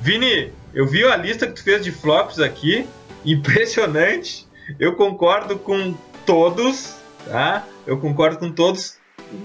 [0.00, 2.86] Vini, eu vi a lista que tu fez de flops aqui,
[3.24, 4.46] impressionante.
[4.78, 5.94] Eu concordo com
[6.26, 7.64] todos, tá?
[7.86, 8.97] Eu concordo com todos.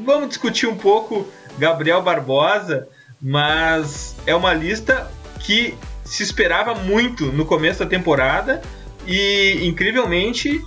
[0.05, 2.87] Vamos discutir um pouco Gabriel Barbosa,
[3.21, 8.61] mas é uma lista que se esperava muito no começo da temporada
[9.05, 10.61] e, incrivelmente,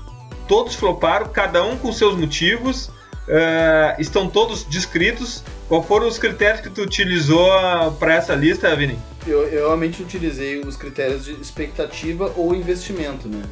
[0.48, 5.42] todos floparam, cada um com seus motivos, uh, estão todos descritos.
[5.68, 7.48] Qual foram os critérios que tu utilizou
[7.98, 8.98] para essa lista, Vini?
[9.26, 13.42] Eu, eu realmente utilizei os critérios de expectativa ou investimento, né?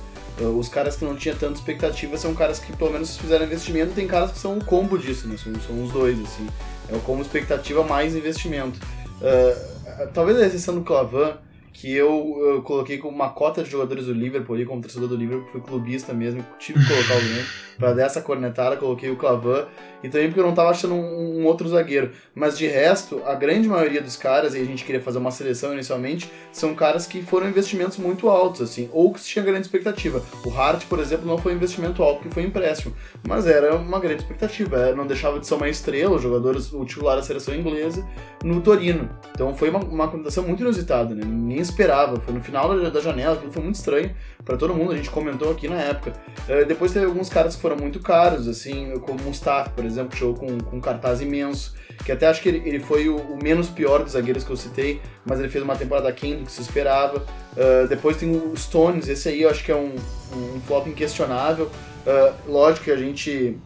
[0.58, 4.06] Os caras que não tinham tanta expectativa são caras que pelo menos fizeram investimento, tem
[4.06, 5.36] caras que são um combo disso, né?
[5.36, 6.46] São, são os dois, assim.
[6.88, 8.80] É o como expectativa mais investimento.
[9.20, 11.36] Uh, talvez a exceção do Clavan,
[11.72, 15.16] que eu, eu, coloquei como uma cota de jogadores do Liverpool ali, como torcedor do
[15.16, 17.44] Liverpool, fui clubista mesmo, tive que colocar alguém
[17.78, 19.66] para dar essa cornetada, coloquei o Clavan,
[20.02, 22.10] e também porque eu não tava achando um, um, outro zagueiro.
[22.34, 25.72] Mas de resto, a grande maioria dos caras, e a gente queria fazer uma seleção
[25.72, 30.22] inicialmente, são caras que foram investimentos muito altos, assim, ou que tinha grande expectativa.
[30.44, 32.94] O Hart, por exemplo, não foi investimento alto, porque foi empréstimo,
[33.26, 36.84] mas era uma grande expectativa, é, não deixava de ser uma estrela, o jogador, o
[36.84, 38.06] titular da seleção inglesa,
[38.44, 39.08] no Torino.
[39.32, 41.24] Então foi uma, uma contratação muito inusitada, né?
[41.24, 44.14] Ninguém esperava, foi no final da, da janela, aquilo foi muito estranho
[44.44, 46.12] para todo mundo, a gente comentou aqui na época.
[46.46, 50.18] Uh, depois teve alguns caras que foram muito caros, assim, como Mustafa, por exemplo, que
[50.18, 53.42] jogou com, com um cartaz imenso, que até acho que ele, ele foi o, o,
[53.42, 56.52] menos pior dos zagueiros que eu citei, mas ele fez uma temporada quente do que
[56.52, 57.20] se esperava.
[57.56, 59.94] Uh, depois tem o Stones, esse aí eu acho que é um,
[60.36, 61.70] um flop inquestionável.
[62.06, 63.58] Uh, lógico que a gente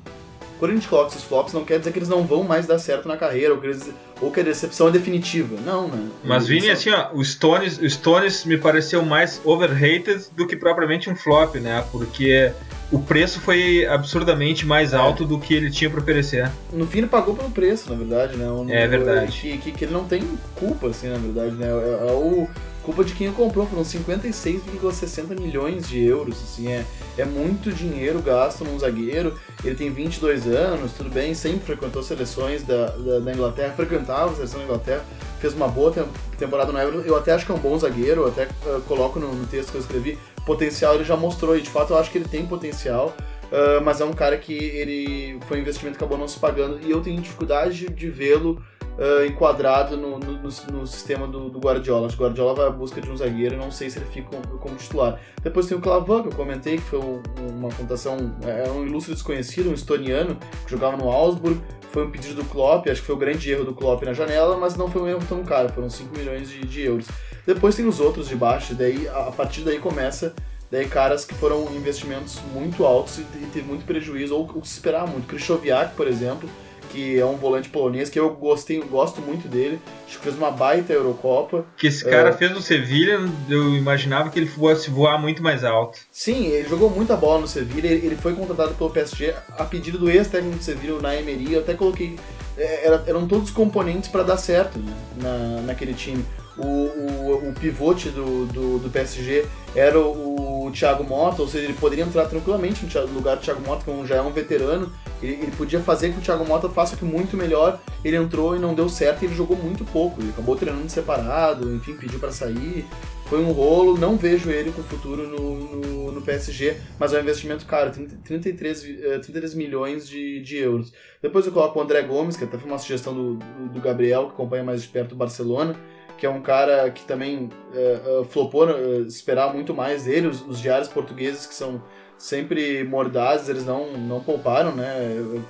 [0.61, 2.79] quando a gente coloca esses flops, não quer dizer que eles não vão mais dar
[2.79, 3.91] certo na carreira, ou que, eles,
[4.21, 5.57] ou que a decepção é definitiva.
[5.65, 6.09] Não, né?
[6.25, 11.09] Mas, Vini, assim, ó, o Stones, o Stones me pareceu mais overrated do que propriamente
[11.09, 11.85] um flop, né?
[11.93, 12.53] Porque
[12.91, 14.97] o preço foi absurdamente mais é.
[14.97, 16.51] alto do que ele tinha para oferecer.
[16.73, 18.47] No fim, ele pagou pelo preço, na verdade, né?
[18.71, 19.39] É verdade.
[19.39, 20.23] Que, que, que, ele não tem
[20.57, 21.67] culpa, assim, na verdade, né?
[21.67, 22.49] É, é o
[22.89, 26.87] culpa de quem comprou, foram 56,60 milhões de euros, assim, é,
[27.19, 32.63] é muito dinheiro gasto num zagueiro, ele tem 22 anos, tudo bem, sempre frequentou seleções
[32.63, 35.05] da, da, da Inglaterra, frequentava a seleção da Inglaterra,
[35.39, 35.93] fez uma boa
[36.39, 39.35] temporada no Euro, eu até acho que é um bom zagueiro, até uh, coloco no,
[39.35, 42.17] no, texto que eu escrevi, potencial ele já mostrou, e de fato eu acho que
[42.17, 43.15] ele tem potencial,
[43.53, 46.81] uh, mas é um cara que ele foi um investimento que acabou não se pagando,
[46.81, 48.63] e eu tenho dificuldade de, vê-lo
[48.99, 52.09] uh, enquadrado no, no, no, sistema do, do Guardiola.
[52.09, 54.77] O Guardiola vai à busca de um zagueiro, não sei se ele fica como, como
[54.77, 55.21] titular.
[55.43, 57.23] Depois tem o Clavan, que eu comentei, que foi um,
[57.59, 61.61] uma contação, é um ilustre desconhecido, um estoniano, que jogava no Augsburg.
[61.91, 64.59] Foi um pedido do Klopp, acho que foi o grande erro do Klopp na janela,
[64.59, 67.07] mas não foi um erro tão caro, foram 5 milhões de, de euros.
[67.47, 70.35] Depois tem os outros de baixo, daí a partir daí começa
[70.71, 74.73] daí caras que foram investimentos muito altos e, e teve muito prejuízo, ou, ou se
[74.73, 75.27] esperar muito.
[75.27, 76.49] Krzysztofiak, por exemplo,
[76.89, 79.81] que é um volante polonês, que eu gostei, gosto muito dele.
[80.07, 81.65] Acho que fez uma baita Eurocopa.
[81.77, 82.33] Que esse cara é...
[82.33, 85.99] fez no Sevilha, eu imaginava que ele fosse voar muito mais alto.
[86.11, 90.11] Sim, ele jogou muita bola no Sevilha, ele foi contratado pelo PSG a pedido do
[90.11, 92.19] ex-técnico do Sevilha, na Emery, eu até coloquei...
[92.57, 96.25] É, eram todos componentes para dar certo né, na, naquele time.
[96.57, 99.47] O, o, o pivote do, do, do, PSG
[99.77, 103.61] era o, o Thiago Mota, ou seja, ele poderia entrar tranquilamente no lugar do Thiago
[103.67, 104.93] Mota, que já é um veterano,
[105.23, 107.81] ele, ele, podia fazer que o Thiago Mota faça que muito melhor.
[108.05, 110.21] Ele entrou e não deu certo e ele jogou muito pouco.
[110.21, 112.87] Ele acabou treinando separado, enfim, pediu para sair.
[113.27, 117.21] Foi um rolo, não vejo ele com futuro no, no, no, PSG, mas é um
[117.21, 117.93] investimento caro,
[118.25, 118.81] 33,
[119.23, 120.95] 33 milhões de, de euros.
[121.21, 124.27] Depois eu coloco o André Gomes, que até foi uma sugestão do, do, do Gabriel,
[124.27, 125.77] que acompanha mais de perto o Barcelona,
[126.19, 130.43] que é um cara que também uh, uh, flopou, uh, esperar muito mais dele, os,
[130.47, 131.81] os diários portugueses que são
[132.19, 134.97] sempre mordazes, eles não, não pouparam, né?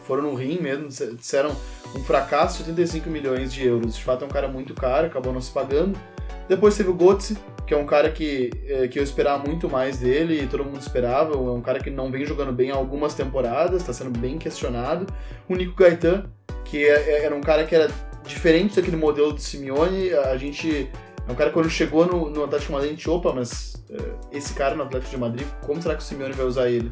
[0.05, 1.57] Foram no rim mesmo, disseram
[1.97, 3.97] um fracasso de 85 milhões de euros.
[3.97, 5.99] De fato é um cara muito caro, acabou não se pagando.
[6.47, 8.51] Depois teve o Götze, que é um cara que,
[8.91, 11.33] que eu esperava muito mais dele e todo mundo esperava.
[11.33, 15.07] É um cara que não vem jogando bem há algumas temporadas, está sendo bem questionado.
[15.49, 16.31] O Nico Gaetan,
[16.67, 17.91] que é, é, era um cara que era
[18.29, 20.13] diferente daquele modelo de Simeone.
[20.13, 20.89] A gente
[21.27, 23.75] é um cara que quando chegou no, no Atlético de Madrid, a gente, opa, mas
[23.91, 26.91] uh, esse cara no Atlético de Madrid, como será que o Simeone vai usar ele?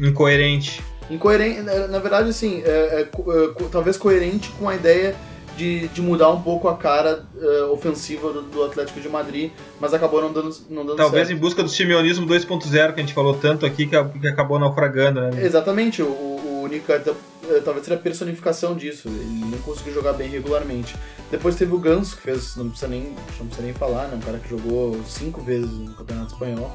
[0.00, 0.82] Incoerente.
[1.10, 5.14] Incoerente, na verdade, assim, é, é, é, talvez coerente com a ideia
[5.56, 9.94] de, de mudar um pouco a cara uh, ofensiva do, do, Atlético de Madrid, mas
[9.94, 11.38] acabou não dando, não dando Talvez certo.
[11.38, 15.20] em busca do simeonismo 2.0 que a gente falou tanto aqui, que, que acabou naufragando,
[15.20, 15.30] né?
[15.44, 17.16] Exatamente, o, o Nico uh,
[17.64, 20.96] talvez seja a personificação disso, ele não conseguiu jogar bem regularmente.
[21.30, 23.02] Depois teve o Ganso, que fez, não precisa nem,
[23.38, 24.16] não precisa nem falar, né?
[24.16, 26.70] Um cara que jogou cinco vezes no Campeonato Espanhol.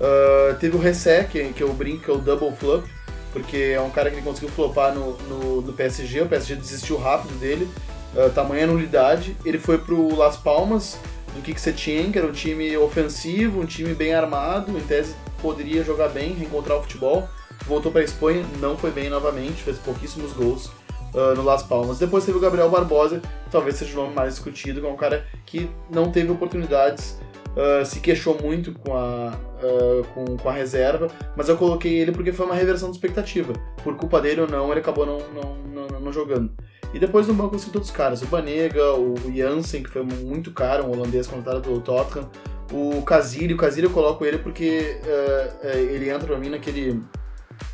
[0.00, 2.84] Uh, teve o Ressé, que, que eu brinco, que é o Double Flop,
[3.32, 6.96] porque é um cara que ele conseguiu flopar no, no, no PSG, o PSG desistiu
[6.98, 7.68] rápido dele,
[8.14, 9.36] uh, tamanha nulidade.
[9.44, 10.98] Ele foi pro Las Palmas,
[11.34, 15.82] do Kik Setien, que era um time ofensivo, um time bem armado, em tese poderia
[15.82, 17.28] jogar bem, reencontrar o futebol.
[17.66, 20.66] Voltou para a Espanha, não foi bem novamente, fez pouquíssimos gols
[21.14, 21.98] uh, no Las Palmas.
[21.98, 24.96] Depois teve o Gabriel Barbosa, que talvez seja o nome mais discutido, que é um
[24.96, 27.18] cara que não teve oportunidades,
[27.52, 29.32] uh, se queixou muito com a,
[29.62, 33.52] uh, com, com, a reserva, mas eu coloquei ele porque foi uma reversão de expectativa.
[33.82, 35.56] Por culpa dele ou não, ele acabou não, não,
[35.88, 36.50] não, não jogando.
[36.92, 38.20] E depois no banco, assim, todos os caras.
[38.22, 42.28] O Banega, o Jansen, que foi muito caro, um holandês contratado pelo Tottenham.
[42.70, 47.00] O Casiri, o Casiri eu coloco ele porque uh, ele entra pra mim naquele...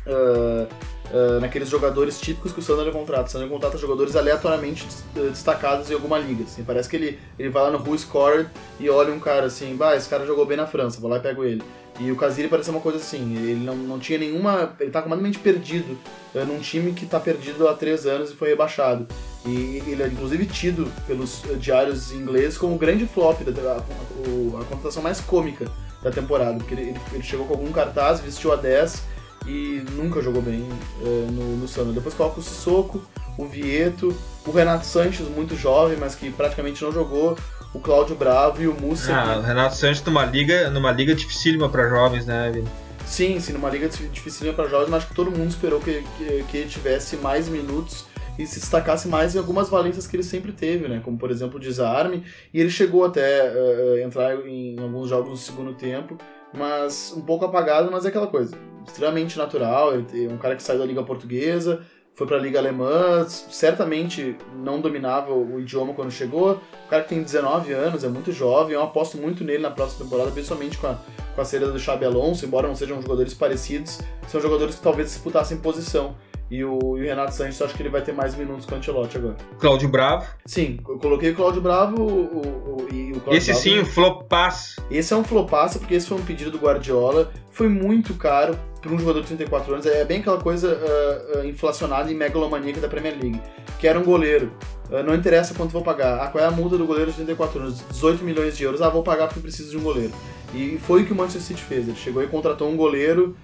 [0.05, 0.67] Uh,
[1.11, 3.27] uh, naqueles jogadores típicos que o Sander contrata.
[3.27, 6.43] O Sander contrata jogadores aleatoriamente eh, destacados em alguma liga.
[6.43, 6.63] Assim.
[6.63, 8.49] Parece que ele, ele vai lá no Who Scored
[8.79, 11.21] e olha um cara assim, bah, esse cara jogou bem na França, vou lá e
[11.21, 11.63] pego ele.
[11.99, 14.73] E o Casiri parece uma coisa assim, ele não, não tinha nenhuma.
[14.79, 15.97] Ele tá completamente perdido
[16.33, 19.05] uh, num time que tá perdido há três anos e foi rebaixado.
[19.45, 24.61] E ele é inclusive tido pelos diários ingleses como o grande flop, da, a, a,
[24.61, 25.65] a contratação mais cômica
[26.01, 29.03] da temporada, porque ele, ele, chegou com algum cartaz, vestiu a 10
[29.49, 30.61] e nunca jogou bem
[31.01, 31.91] uh, no, no Sano.
[31.91, 33.01] Depois coloca o Sissoko,
[33.35, 37.35] o Vieto, o Renato Sanches, muito jovem, mas que praticamente não jogou,
[37.73, 39.11] o Cláudio Bravo e o Musa.
[39.11, 42.67] Ah, o Renato Sanches numa liga, numa liga dificílima para jovens, né, Vini?
[43.07, 46.43] Sim, sim, numa liga dificílima para jovens, mas acho que todo mundo esperou que, que,
[46.43, 48.05] que ele tivesse mais minutos
[48.37, 51.01] e se destacasse mais em algumas valências que ele sempre teve, né?
[51.03, 52.23] Como por exemplo o desarme,
[52.53, 56.17] e ele chegou até uh, entrar em alguns jogos no segundo tempo,
[56.53, 58.55] mas um pouco apagado, mas é aquela coisa,
[58.89, 61.81] extremamente natural, é um cara que saiu da liga portuguesa,
[62.19, 67.09] foi para a liga alemã, certamente não dominava o idioma quando chegou, o cara que
[67.09, 70.87] tem 19 anos, é muito jovem, eu aposto muito nele na próxima temporada, principalmente com
[70.87, 70.97] a,
[71.33, 75.07] com a saída do Xabi Alonso, embora não sejam jogadores parecidos, são jogadores que talvez
[75.07, 76.15] disputassem posição.
[76.51, 78.77] E o, e o Renato Sanches, acho que ele vai ter mais minutos com o
[78.79, 79.37] Ancelotti agora.
[79.59, 80.25] Cláudio Bravo.
[80.45, 84.81] Sim, eu coloquei o Cláudio Bravo o, o, e o Cláudio Esse Bravo, sim, flopaço.
[84.89, 87.31] Esse é um flopaço, porque esse foi um pedido do Guardiola.
[87.51, 89.85] Foi muito caro para um jogador de 34 anos.
[89.85, 93.41] É bem aquela coisa uh, uh, inflacionada e megalomaníaca da Premier League.
[93.79, 94.51] Que era um goleiro.
[94.89, 96.21] Uh, não interessa quanto vou pagar.
[96.21, 97.83] Ah, qual é a multa do goleiro de 34 anos?
[97.89, 98.81] 18 milhões de euros.
[98.81, 100.13] Ah, vou pagar porque preciso de um goleiro.
[100.53, 101.87] E foi o que o Manchester City fez.
[101.87, 103.35] Ele chegou e contratou um goleiro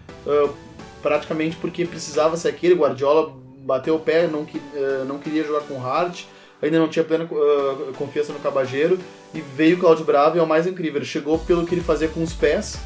[1.03, 2.73] praticamente porque precisava ser aquele.
[2.73, 3.31] Guardiola
[3.65, 6.23] bateu o pé, não, uh, não queria jogar com Hart,
[6.61, 7.27] ainda não tinha plena
[7.97, 8.97] confiança no Cabageiro,
[9.33, 10.97] e veio o Claudio Bravo e é o mais incrível.
[10.97, 12.79] Ele chegou pelo que ele fazia com os pés,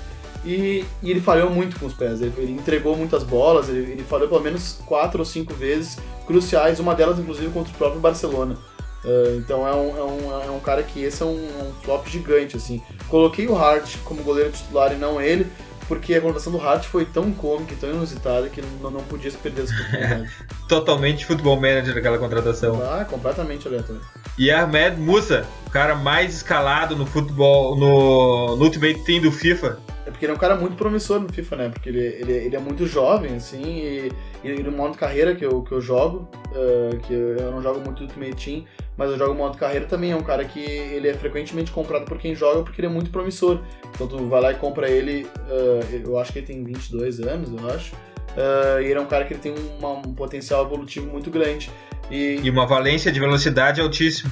[0.45, 2.21] e, e ele falhou muito com os pés.
[2.21, 6.79] Ele, ele entregou muitas bolas, ele, ele, falhou pelo menos quatro ou cinco vezes cruciais,
[6.79, 8.55] uma delas inclusive contra o próprio Barcelona.
[9.03, 12.07] Uh, então é um, é, um, é um cara que esse é um, um flop
[12.07, 12.81] gigante, assim.
[13.07, 15.47] Coloquei o Hart como goleiro titular e não ele,
[15.87, 19.37] porque a contratação do Hart foi tão cômica tão inusitada que não, não podia se
[19.37, 20.29] perder essa oportunidade.
[20.69, 22.79] Totalmente futebol manager aquela contratação.
[22.83, 24.01] Ah, completamente aleatório.
[24.37, 29.79] E Ahmed Musa, o cara mais escalado no futebol, no, no Ultimate Team do FIFA.
[30.09, 31.69] É porque ele é um cara muito promissor no FIFA, né?
[31.69, 34.11] Porque ele, ele, ele é muito jovem, assim, e,
[34.43, 38.01] e no modo carreira que eu, que eu jogo, uh, que eu não jogo muito
[38.01, 38.65] Ultimate Team,
[38.97, 42.17] mas eu jogo modo carreira também, é um cara que ele é frequentemente comprado por
[42.17, 43.61] quem joga porque ele é muito promissor.
[43.93, 47.51] Então tu vai lá e compra ele, uh, eu acho que ele tem 22 anos,
[47.51, 51.05] eu acho, uh, e ele é um cara que ele tem uma, um potencial evolutivo
[51.05, 51.69] muito grande.
[52.09, 54.31] E, e uma valência de velocidade altíssima.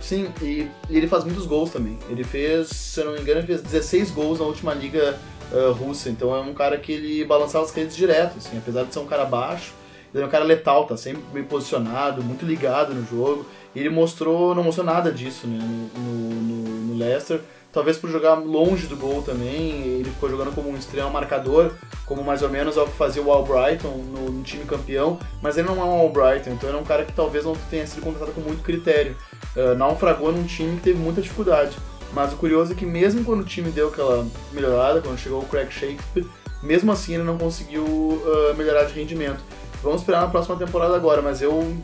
[0.00, 1.98] Sim, e, e, ele faz muitos gols também.
[2.08, 5.18] Ele fez, se eu não me engano, ele fez 16 gols na última liga
[5.52, 8.92] uh, russa, então é um cara que ele balançava as redes direto, assim, apesar de
[8.92, 9.72] ser um cara baixo,
[10.14, 13.46] ele é um cara letal, tá sempre bem posicionado, muito ligado no jogo.
[13.74, 17.40] E ele mostrou, não mostrou nada disso né, no, no, no Leicester.
[17.76, 21.72] Talvez por jogar longe do gol também, ele ficou jogando como um extremo marcador,
[22.06, 25.58] como mais ou menos é o que fazia o Albrighton no, no time campeão, mas
[25.58, 28.02] ele não é um Albrighton, então ele é um cara que talvez não tenha sido
[28.02, 29.14] contratado com muito critério.
[29.54, 31.76] Uh, naufragou num time que teve muita dificuldade.
[32.14, 35.46] Mas o curioso é que mesmo quando o time deu aquela melhorada, quando chegou o
[35.46, 36.24] Craig Shakespeare,
[36.62, 39.44] mesmo assim ele não conseguiu uh, melhorar de rendimento.
[39.82, 41.76] Vamos esperar na próxima temporada agora, mas eu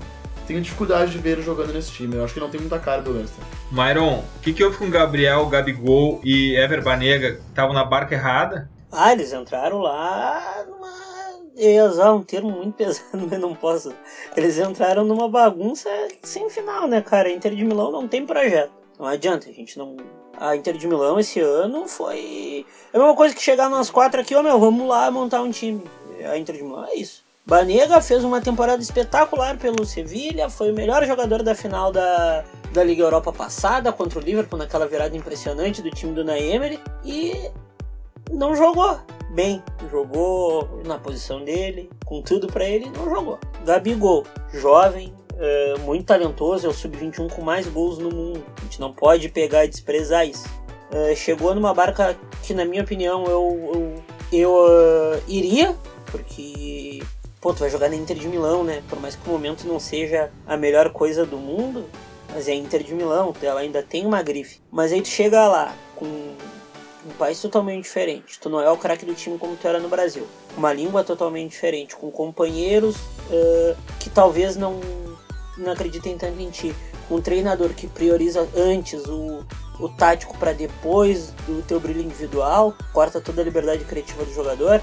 [0.53, 2.15] tenho dificuldade de ver ele jogando nesse time.
[2.15, 3.43] Eu acho que não tem muita cara do Leicester.
[3.71, 7.41] Myron, o que, que houve com o Gabriel, Gabigol e Ever Banega?
[7.49, 8.71] Estavam na barca errada?
[8.91, 10.93] Ah, eles entraram lá numa.
[11.57, 13.95] Eu ia usar um termo muito pesado, mas não posso.
[14.37, 15.89] Eles entraram numa bagunça
[16.23, 17.29] sem final, né, cara?
[17.29, 18.73] A Inter de Milão não tem projeto.
[18.99, 19.97] Não adianta, a gente não.
[20.39, 22.67] A Inter de Milão esse ano foi.
[22.93, 25.51] É a mesma coisa que chegar nós quatro aqui, ó, meu, vamos lá montar um
[25.51, 25.83] time.
[26.31, 27.25] A Inter de Milão é isso.
[27.45, 32.85] Banega fez uma temporada espetacular pelo Sevilha, foi o melhor jogador da final da, da
[32.85, 37.51] Liga Europa passada contra o Liverpool naquela virada impressionante do time do Naemery e
[38.31, 39.01] não jogou
[39.33, 43.39] bem, jogou na posição dele, com tudo para ele, não jogou.
[43.65, 48.45] Gabigol, jovem, é, muito talentoso, é o sub-21 com mais gols no mundo.
[48.59, 50.47] A gente não pode pegar e desprezar isso.
[50.91, 55.75] É, chegou numa barca que, na minha opinião, eu, eu, eu uh, iria,
[56.11, 57.03] porque
[57.43, 58.85] pô, tu vai jogar na Inter de Milão, né?
[58.89, 61.87] Por mais que o momento não seja a melhor coisa do mundo,
[62.33, 64.61] mas é a Inter de Milão, ela ainda tem uma grife.
[64.71, 68.39] Mas aí tu chega lá com um país totalmente diferente.
[68.39, 70.25] Tu não é o craque do time como tu era no Brasil.
[70.57, 74.81] Uma língua totalmente diferente, com companheiros uh, que talvez não,
[75.59, 76.73] não acreditem tanto em ti.
[77.09, 79.45] Com um treinador que prioriza antes o,
[79.81, 84.81] o tático para depois do teu brilho individual, corta toda a liberdade criativa do jogador.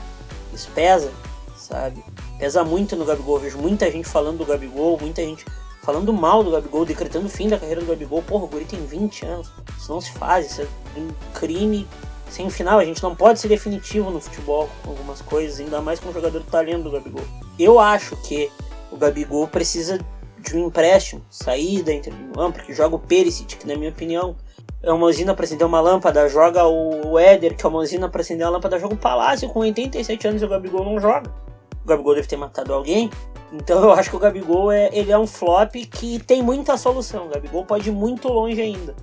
[0.53, 1.09] Isso pesa,
[1.55, 2.03] sabe?
[2.39, 3.35] Pesa muito no Gabigol.
[3.35, 5.45] Eu vejo muita gente falando do Gabigol, muita gente
[5.83, 8.23] falando mal do Gabigol, decretando o fim da carreira do Gabigol.
[8.23, 9.51] Porra, o Guri tem 20 anos.
[9.77, 10.67] Isso não se faz, isso é
[10.97, 11.85] um crime
[12.29, 12.79] sem final.
[12.79, 16.13] A gente não pode ser definitivo no futebol com algumas coisas, ainda mais com um
[16.13, 17.25] jogador do talento do Gabigol.
[17.59, 18.49] Eu acho que
[18.89, 19.99] o Gabigol precisa
[20.39, 24.37] de um empréstimo, sair da Inter Milan, porque joga o Perisic, que na minha opinião
[24.81, 28.21] é uma usina para acender uma lâmpada, joga o Éder, que é uma usina para
[28.21, 31.29] acender a lâmpada, joga o Palácio com 87 anos e o Gabigol não joga.
[31.83, 33.09] O Gabigol deve ter matado alguém.
[33.51, 37.27] Então eu acho que o Gabigol é, ele é um flop que tem muita solução.
[37.27, 38.95] O Gabigol pode ir muito longe ainda.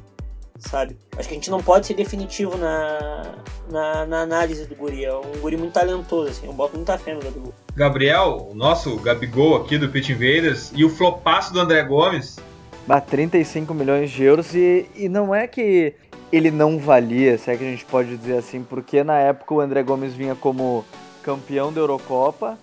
[0.58, 0.96] sabe?
[1.16, 3.34] Acho que a gente não pode ser definitivo na,
[3.70, 5.04] na, na análise do Guri.
[5.04, 6.46] É um Guri muito talentoso, assim.
[6.46, 7.54] Eu boto muita fé no Gabigol.
[7.74, 12.38] Gabriel, o nosso Gabigol aqui do Pitch Invaders, e o flopaço do André Gomes.
[12.86, 15.94] Bah, 35 milhões de euros e, e não é que
[16.32, 19.60] ele não valia, se é que a gente pode dizer assim, porque na época o
[19.60, 20.84] André Gomes vinha como
[21.22, 22.56] campeão da Eurocopa,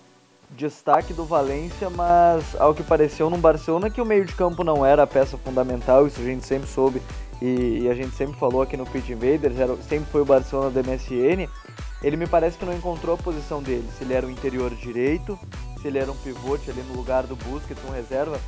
[0.50, 4.84] destaque do Valência, mas ao que pareceu no Barcelona que o meio de campo não
[4.84, 7.02] era a peça fundamental, isso a gente sempre soube
[7.42, 10.70] e, e a gente sempre falou aqui no Pitch Invaders, era, sempre foi o Barcelona
[10.70, 11.48] da MSN,
[12.02, 15.38] ele me parece que não encontrou a posição dele, se ele era o interior direito,
[15.80, 18.38] se ele era um pivote ali no lugar do Busquets, um reserva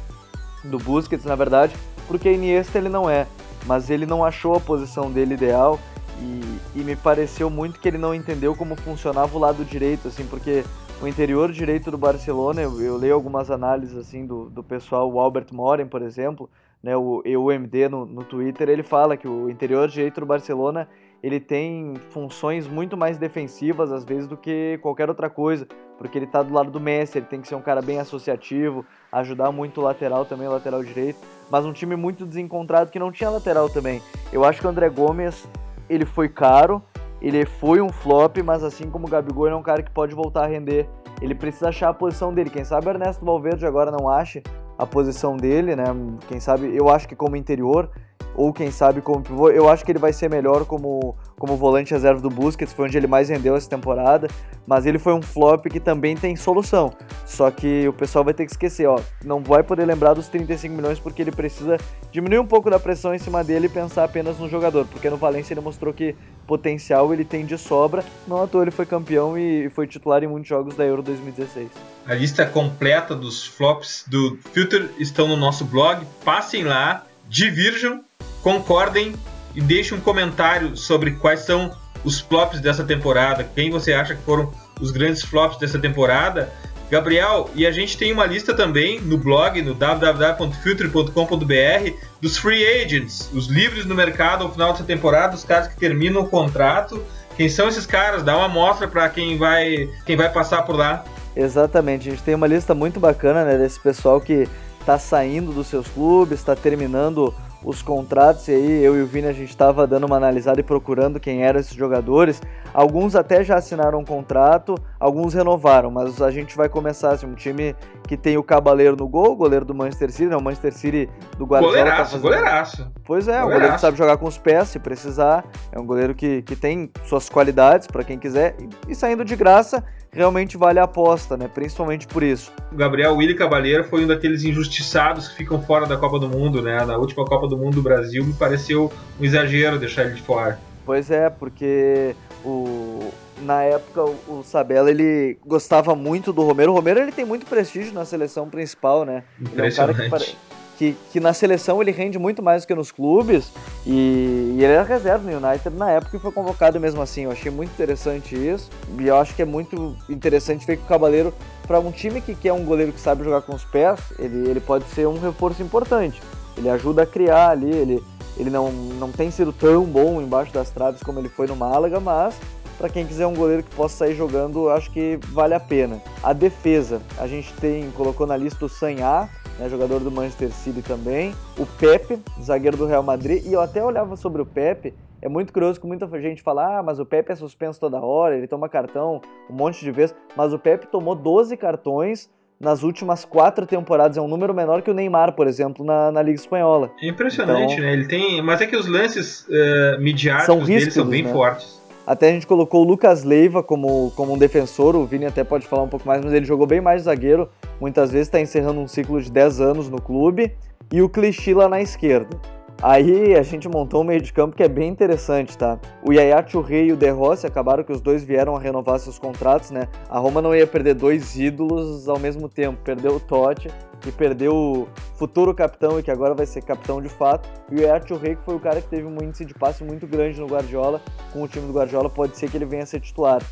[0.65, 1.75] do Busquets, na verdade,
[2.07, 3.27] porque Iniesta ele não é,
[3.67, 5.79] mas ele não achou a posição dele ideal
[6.21, 10.27] e, e me pareceu muito que ele não entendeu como funcionava o lado direito, assim,
[10.27, 10.65] porque
[11.01, 15.21] o interior direito do Barcelona, eu, eu leio algumas análises assim do, do pessoal, o
[15.21, 16.49] Albert Moren, por exemplo,
[16.83, 20.89] né, o EUMD no, no Twitter, ele fala que o interior direito do Barcelona
[21.23, 25.67] ele tem funções muito mais defensivas às vezes do que qualquer outra coisa,
[25.99, 28.85] porque ele está do lado do Messi, ele tem que ser um cara bem associativo,
[29.11, 31.19] ajudar muito o lateral também, o lateral direito,
[31.51, 34.01] mas um time muito desencontrado que não tinha lateral também.
[34.33, 35.47] Eu acho que o André Gomes,
[35.89, 36.83] ele foi caro,
[37.21, 40.15] ele foi um flop, mas assim como o Gabigol, ele é um cara que pode
[40.15, 40.89] voltar a render.
[41.21, 42.51] Ele precisa achar a posição dele.
[42.51, 44.43] Quem sabe o Ernesto Valverde agora não ache
[44.79, 45.85] a posição dele, né?
[46.29, 47.91] Quem sabe, eu acho que como interior,
[48.35, 51.93] ou quem sabe como pivô, eu acho que ele vai ser melhor como, como volante
[51.93, 54.29] reserva do Busquets, foi onde ele mais rendeu essa temporada,
[54.67, 56.93] mas ele foi um flop que também tem solução.
[57.25, 60.75] Só que o pessoal vai ter que esquecer, ó, não vai poder lembrar dos 35
[60.75, 61.79] milhões porque ele precisa
[62.13, 65.17] diminuir um pouco da pressão em cima dele e pensar apenas no jogador, porque no
[65.17, 66.15] Valência ele mostrou que
[66.47, 70.27] potencial ele tem de sobra, não à toa ele foi campeão e foi titular em
[70.27, 71.69] muitos jogos da Euro 2016.
[72.07, 78.05] A lista completa dos flops do Filter estão no nosso blog, passem lá, divirjam
[78.47, 79.13] concordem
[79.57, 81.73] e deixem um comentário sobre quais são
[82.05, 86.53] os flops dessa temporada, quem você acha que foram os grandes flops dessa temporada.
[86.89, 91.91] Gabriel, e a gente tem uma lista também no blog, no www.filtre.com.br,
[92.21, 96.23] dos free agents, os livres no mercado ao final dessa temporada, os caras que terminam
[96.23, 97.03] o contrato.
[97.37, 98.23] Quem são esses caras?
[98.23, 101.05] Dá uma amostra para quem vai, quem vai passar por lá.
[101.35, 104.47] Exatamente, a gente tem uma lista muito bacana né, desse pessoal que
[104.79, 107.35] está saindo dos seus clubes, está terminando
[107.65, 110.63] os contratos, e aí eu e o Vini a gente estava dando uma analisada e
[110.63, 112.41] procurando quem eram esses jogadores.
[112.73, 117.35] Alguns até já assinaram um contrato, alguns renovaram, mas a gente vai começar assim, um
[117.35, 117.75] time
[118.07, 120.37] que tem o Cabaleiro no gol, goleiro do Manchester City, né?
[120.37, 121.77] O Manchester City do Guardiola.
[121.77, 122.23] Goleiraço, tá fazendo...
[122.23, 122.93] goleiraço.
[123.05, 126.15] Pois é, um goleiro que sabe jogar com os pés se precisar, é um goleiro
[126.15, 129.83] que, que tem suas qualidades para quem quiser, e, e saindo de graça,
[130.13, 131.49] realmente vale a aposta, né?
[131.53, 132.51] Principalmente por isso.
[132.73, 136.63] O Gabriel Willi Cabaleiro foi um daqueles injustiçados que ficam fora da Copa do Mundo,
[136.63, 136.85] né?
[136.85, 140.59] Na última Copa do Mundo do Brasil me pareceu um exagero deixar ele de fora.
[140.85, 143.11] Pois é, porque o
[143.43, 146.73] na época o Sabella ele gostava muito do Romero.
[146.73, 149.25] O Romero ele tem muito prestígio na seleção principal, né?
[149.53, 150.37] Ele é um cara que,
[150.79, 153.51] que, que, na seleção ele rende muito mais do que nos clubes
[153.87, 157.25] e, e ele era reserva no United na época e foi convocado mesmo assim.
[157.25, 160.87] Eu achei muito interessante isso e eu acho que é muito interessante ver que o
[160.87, 161.35] Cabaleiro
[161.67, 164.61] para um time que quer um goleiro que sabe jogar com os pés, ele, ele
[164.61, 166.23] pode ser um reforço importante.
[166.57, 168.05] Ele ajuda a criar ali, ele,
[168.37, 172.01] ele não, não tem sido tão bom embaixo das traves como ele foi no Málaga,
[172.01, 172.39] mas
[172.79, 176.01] para quem quiser um goleiro que possa sair jogando, acho que vale a pena.
[176.23, 179.29] A defesa, a gente tem colocou na lista o Sanhá,
[179.59, 183.83] né, jogador do Manchester City também, o Pepe, zagueiro do Real Madrid, e eu até
[183.83, 187.33] olhava sobre o Pepe, é muito curioso que muita gente fala, ah, mas o Pepe
[187.33, 191.15] é suspenso toda hora, ele toma cartão um monte de vezes, mas o Pepe tomou
[191.15, 192.31] 12 cartões
[192.61, 194.17] nas últimas quatro temporadas.
[194.17, 196.91] É um número menor que o Neymar, por exemplo, na, na Liga Espanhola.
[197.01, 197.93] É impressionante, então, né?
[197.93, 198.43] Ele tem.
[198.43, 201.33] Mas é que os lances uh, midiáticos são dele são bem né?
[201.33, 201.77] fortes.
[202.07, 205.67] Até a gente colocou o Lucas Leiva como, como um defensor, o Vini até pode
[205.67, 207.49] falar um pouco mais, mas ele jogou bem mais zagueiro,
[207.81, 210.53] muitas vezes está encerrando um ciclo de 10 anos no clube,
[210.93, 212.39] e o Clichy lá na esquerda.
[212.83, 215.79] Aí a gente montou um meio de campo que é bem interessante, tá?
[216.03, 219.19] O Yaya Churrey e o De Rossi acabaram que os dois vieram a renovar seus
[219.19, 219.89] contratos, né?
[220.11, 222.79] A Roma não ia perder dois ídolos ao mesmo tempo.
[222.85, 223.69] Perdeu o Totti
[224.07, 227.49] e perdeu o futuro capitão e que agora vai ser capitão de fato.
[227.73, 230.07] E o Yaya Churrey que foi o cara que teve um índice de passe muito
[230.07, 231.01] grande no Guardiola.
[231.33, 233.43] Com o time do Guardiola pode ser que ele venha a ser titular.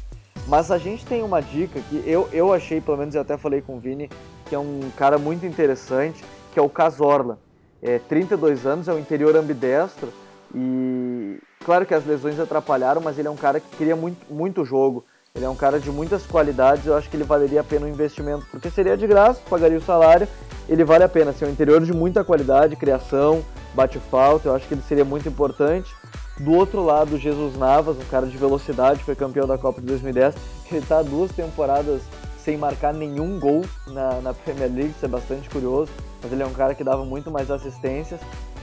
[0.46, 3.62] Mas a gente tem uma dica que eu, eu achei, pelo menos eu até falei
[3.62, 4.10] com o Vini,
[4.44, 6.22] que é um cara muito interessante,
[6.52, 7.38] que é o Casorla
[7.84, 10.10] é, 32 anos, é um interior ambidestro
[10.54, 14.64] e claro que as lesões atrapalharam, mas ele é um cara que queria muito, muito
[14.64, 15.04] jogo.
[15.34, 17.88] Ele é um cara de muitas qualidades, eu acho que ele valeria a pena o
[17.88, 20.28] investimento, porque seria de graça, pagaria o salário,
[20.68, 21.32] ele vale a pena.
[21.32, 25.04] Assim, é um interior de muita qualidade, criação, bate falta, eu acho que ele seria
[25.04, 25.92] muito importante.
[26.38, 30.34] Do outro lado, Jesus Navas, um cara de velocidade, foi campeão da Copa de 2010.
[30.70, 32.02] Ele está duas temporadas
[32.44, 35.90] sem marcar nenhum gol na, na Premier League, isso é bastante curioso,
[36.22, 38.20] mas ele é um cara que dava muito mais assistências.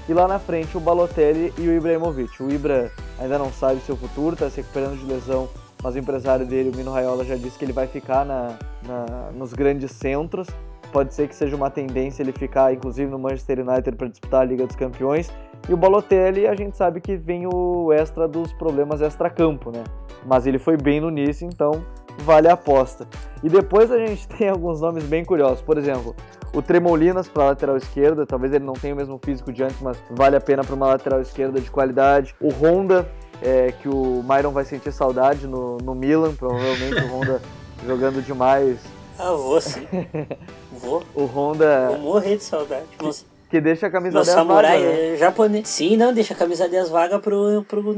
[0.07, 2.41] E lá na frente o Balotelli e o Ibrahimovic.
[2.43, 5.49] O Ibra ainda não sabe seu futuro, está se recuperando de lesão,
[5.82, 9.32] mas o empresário dele, o Mino Raiola, já disse que ele vai ficar na, na,
[9.34, 10.47] nos grandes centros.
[10.91, 14.43] Pode ser que seja uma tendência ele ficar, inclusive, no Manchester United para disputar a
[14.43, 15.32] Liga dos Campeões.
[15.69, 19.84] E o Balotelli, a gente sabe que vem o extra dos problemas extra-campo, né?
[20.25, 21.84] Mas ele foi bem no início, então
[22.20, 23.07] vale a aposta.
[23.43, 25.62] E depois a gente tem alguns nomes bem curiosos.
[25.62, 26.16] Por exemplo,
[26.53, 29.97] o Tremolinas para lateral esquerda, talvez ele não tenha o mesmo físico de antes, mas
[30.09, 32.36] vale a pena para uma lateral esquerda de qualidade.
[32.39, 33.09] O Honda,
[33.41, 37.41] é, que o Myron vai sentir saudade no, no Milan, provavelmente o Honda
[37.86, 38.80] jogando demais.
[39.18, 39.88] Ah, vou sim.
[40.72, 41.03] vou.
[41.14, 41.88] O Honda.
[41.89, 42.86] Vou morrer de saudade.
[43.51, 45.13] Que deixa a camisa Meu 10 samurai vaga, né?
[45.13, 45.67] é japonês.
[45.67, 47.93] Sim, não, deixa a camisa 10 vaga pro, pro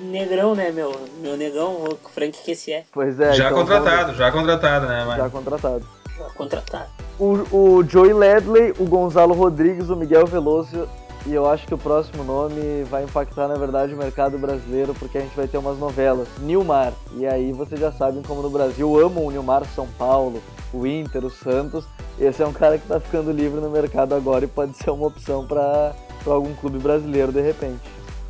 [0.00, 0.94] negrão, né, meu?
[1.20, 2.84] Meu negão, o Frank que esse é.
[2.92, 3.32] Pois é.
[3.32, 5.20] já então, contratado, já contratado, né, mano?
[5.20, 5.84] Já contratado.
[6.16, 6.86] Já contratado.
[7.18, 10.88] O, o Joey Ledley, o Gonzalo Rodrigues, o Miguel Veloso
[11.26, 15.18] e eu acho que o próximo nome vai impactar, na verdade, o mercado brasileiro, porque
[15.18, 16.26] a gente vai ter umas novelas.
[16.40, 16.92] Nilmar.
[17.16, 20.42] E aí vocês já sabem como no Brasil amam o Nilmar São Paulo,
[20.72, 21.84] o Inter, o Santos.
[22.18, 25.06] Esse é um cara que tá ficando livre no mercado agora e pode ser uma
[25.06, 25.94] opção para
[26.26, 27.80] algum clube brasileiro de repente.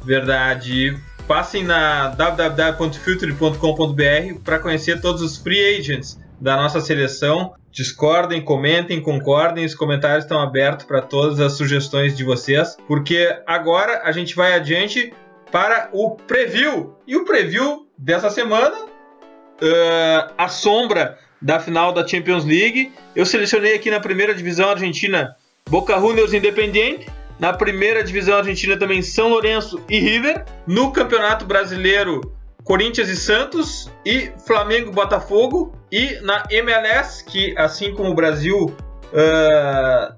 [0.02, 0.98] Verdade.
[1.26, 7.54] Passem na www.filtre.com.br para conhecer todos os free agents da nossa seleção.
[7.70, 14.02] Discordem, comentem, concordem, os comentários estão abertos para todas as sugestões de vocês, porque agora
[14.04, 15.12] a gente vai adiante
[15.52, 16.96] para o preview.
[17.06, 22.92] E o preview dessa semana, uh, a sombra da final da Champions League.
[23.14, 25.36] Eu selecionei aqui na primeira divisão argentina
[25.70, 27.06] Boca Juniors Independiente.
[27.38, 30.44] Na primeira divisão argentina também São Lourenço e River.
[30.66, 32.20] No Campeonato Brasileiro,
[32.64, 33.90] Corinthians e Santos.
[34.04, 35.76] E Flamengo e Botafogo.
[35.90, 38.74] E na MLS, que assim como o Brasil
[39.12, 40.14] uh,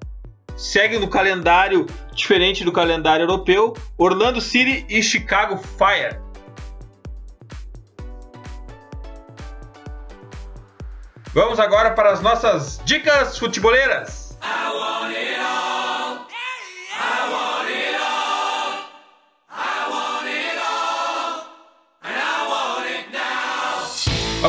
[0.57, 6.18] segue no calendário diferente do calendário europeu, Orlando City e Chicago Fire.
[11.32, 14.38] Vamos agora para as nossas dicas futeboleiras.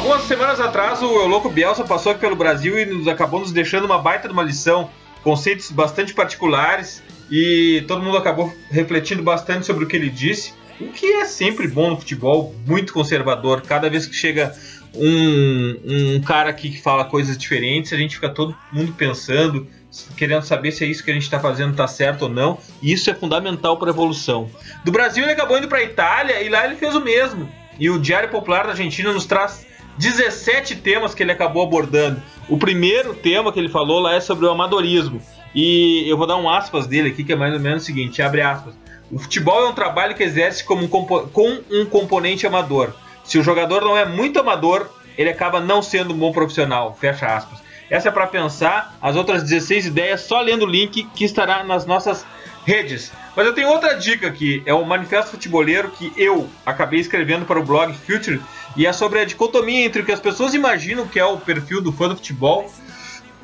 [0.05, 3.85] Algumas semanas atrás, o Euloco Bielsa passou aqui pelo Brasil e nos acabou nos deixando
[3.85, 4.87] uma baita de uma lição,
[5.23, 10.89] conceitos bastante particulares e todo mundo acabou refletindo bastante sobre o que ele disse, o
[10.89, 13.63] que é sempre bom no futebol, muito conservador.
[13.63, 14.55] Cada vez que chega
[14.93, 19.67] um, um cara aqui que fala coisas diferentes, a gente fica todo mundo pensando,
[20.15, 22.93] querendo saber se é isso que a gente está fazendo está certo ou não, e
[22.93, 24.51] isso é fundamental para a evolução.
[24.83, 27.51] Do Brasil ele acabou indo para a Itália e lá ele fez o mesmo.
[27.79, 29.65] E o Diário Popular da Argentina nos traz
[29.97, 32.21] 17 temas que ele acabou abordando.
[32.49, 35.21] O primeiro tema que ele falou lá é sobre o amadorismo.
[35.53, 38.21] E eu vou dar um aspas dele aqui, que é mais ou menos o seguinte,
[38.21, 38.73] abre aspas.
[39.11, 42.93] O futebol é um trabalho que exerce como um com um componente amador.
[43.23, 46.95] Se o jogador não é muito amador, ele acaba não sendo um bom profissional.
[46.99, 47.59] Fecha aspas.
[47.89, 48.97] Essa é para pensar.
[49.01, 52.25] As outras 16 ideias só lendo o link que estará nas nossas
[52.65, 53.11] redes.
[53.35, 54.61] Mas eu tenho outra dica aqui.
[54.65, 58.41] É o Manifesto Futeboleiro que eu acabei escrevendo para o blog Future.
[58.75, 61.81] E é sobre a dicotomia entre o que as pessoas imaginam que é o perfil
[61.81, 62.69] do fã do futebol.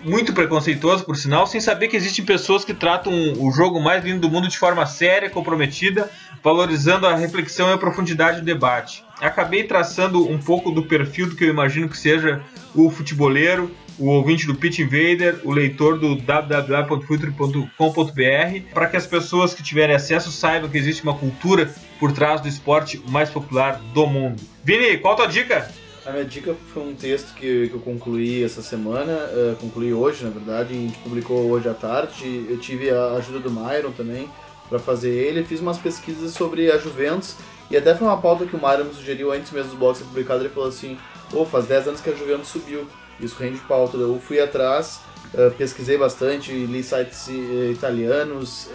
[0.04, 4.22] Muito preconceituoso, por sinal, sem saber que existem pessoas que tratam o jogo mais lindo
[4.22, 6.10] do mundo de forma séria, comprometida,
[6.44, 9.06] valorizando a reflexão e a profundidade do debate.
[9.22, 12.42] Acabei traçando um pouco do perfil do que eu imagino que seja
[12.74, 13.70] o futeboleiro,
[14.02, 19.96] o ouvinte do Pitch Invader, o leitor do www.futre.com.br, para que as pessoas que tiverem
[19.96, 24.42] acesso saibam que existe uma cultura por trás do esporte mais popular do mundo.
[24.64, 25.70] Vini, qual a tua dica?
[26.04, 30.24] A minha dica foi um texto que, que eu concluí essa semana, uh, concluí hoje,
[30.24, 32.48] na verdade, a gente publicou hoje à tarde.
[32.50, 34.28] Eu tive a ajuda do Myron também
[34.68, 35.44] para fazer ele.
[35.44, 37.36] Fiz umas pesquisas sobre a Juventus
[37.70, 40.06] e até foi uma pauta que o Myron me sugeriu antes mesmo do box ser
[40.06, 40.42] publicado.
[40.42, 40.98] Ele falou assim:
[41.34, 42.88] oh, faz 10 anos que a Juventus subiu.
[43.22, 43.98] Isso rende pauta.
[43.98, 45.00] Eu fui atrás,
[45.34, 48.70] uh, pesquisei bastante, li sites uh, italianos,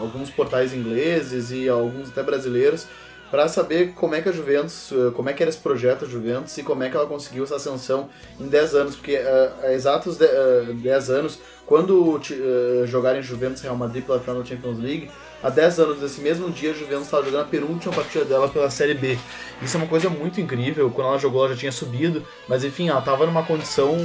[0.00, 2.86] alguns portais ingleses e alguns até brasileiros
[3.32, 6.58] para saber como é que a Juventus, como é que era esse projeto a Juventus
[6.58, 10.18] e como é que ela conseguiu essa ascensão em 10 anos, porque uh, há exatos
[10.18, 15.10] 10 uh, anos, quando uh, jogarem Juventus Real Madrid pela final da Champions League,
[15.42, 18.70] há 10 anos desse mesmo dia a Juventus estava jogando a penúltima partida dela pela
[18.70, 19.18] Série B.
[19.60, 22.88] Isso é uma coisa muito incrível, quando ela jogou ela já tinha subido, mas enfim,
[22.88, 23.96] ela estava numa condição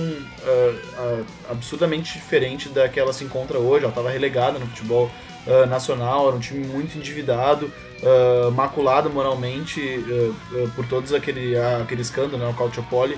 [1.49, 5.09] absurdamente diferente da que ela se encontra hoje, ela estava relegada no futebol
[5.47, 7.71] uh, nacional, era um time muito endividado,
[8.01, 13.17] uh, maculado moralmente uh, por todos aquele, aquele escândalo, né, o Calciopoli.